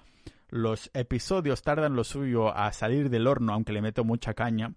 Los 0.50 0.90
episodios 0.94 1.62
tardan 1.62 1.96
lo 1.96 2.04
suyo 2.04 2.56
a 2.56 2.72
salir 2.74 3.10
del 3.10 3.28
horno, 3.28 3.54
aunque 3.54 3.74
le 3.74 3.82
meto 3.82 4.04
mucha 4.04 4.34
caña. 4.34 4.74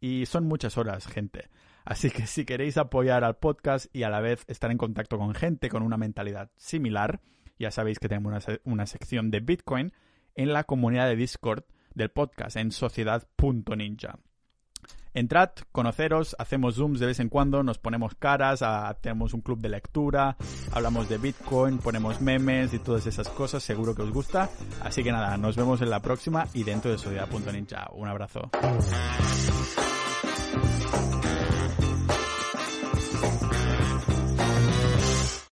Y 0.00 0.26
son 0.26 0.46
muchas 0.46 0.76
horas, 0.76 1.06
gente. 1.06 1.48
Así 1.84 2.10
que 2.10 2.26
si 2.26 2.44
queréis 2.44 2.78
apoyar 2.78 3.24
al 3.24 3.36
podcast 3.36 3.94
y 3.94 4.02
a 4.02 4.10
la 4.10 4.20
vez 4.20 4.44
estar 4.48 4.70
en 4.70 4.78
contacto 4.78 5.18
con 5.18 5.34
gente 5.34 5.68
con 5.68 5.82
una 5.82 5.98
mentalidad 5.98 6.50
similar, 6.56 7.20
ya 7.58 7.70
sabéis 7.70 7.98
que 7.98 8.08
tenemos 8.08 8.46
una, 8.46 8.58
una 8.64 8.86
sección 8.86 9.30
de 9.30 9.40
Bitcoin 9.40 9.92
en 10.34 10.52
la 10.52 10.64
comunidad 10.64 11.06
de 11.06 11.16
Discord 11.16 11.64
del 11.94 12.10
podcast 12.10 12.56
en 12.56 12.72
sociedad.ninja. 12.72 14.18
Entrad, 15.14 15.50
conoceros, 15.70 16.34
hacemos 16.40 16.74
zooms 16.74 16.98
de 16.98 17.06
vez 17.06 17.20
en 17.20 17.28
cuando, 17.28 17.62
nos 17.62 17.78
ponemos 17.78 18.16
caras, 18.16 18.64
tenemos 19.00 19.32
un 19.32 19.42
club 19.42 19.60
de 19.60 19.68
lectura, 19.68 20.36
hablamos 20.72 21.08
de 21.08 21.18
Bitcoin, 21.18 21.78
ponemos 21.78 22.20
memes 22.20 22.74
y 22.74 22.80
todas 22.80 23.06
esas 23.06 23.28
cosas, 23.28 23.62
seguro 23.62 23.94
que 23.94 24.02
os 24.02 24.10
gusta. 24.10 24.50
Así 24.82 25.04
que 25.04 25.12
nada, 25.12 25.36
nos 25.36 25.56
vemos 25.56 25.80
en 25.82 25.90
la 25.90 26.00
próxima 26.00 26.48
y 26.52 26.64
dentro 26.64 26.90
de 26.90 26.98
Sociedad.ninja. 26.98 27.90
Un 27.92 28.08
abrazo. 28.08 28.50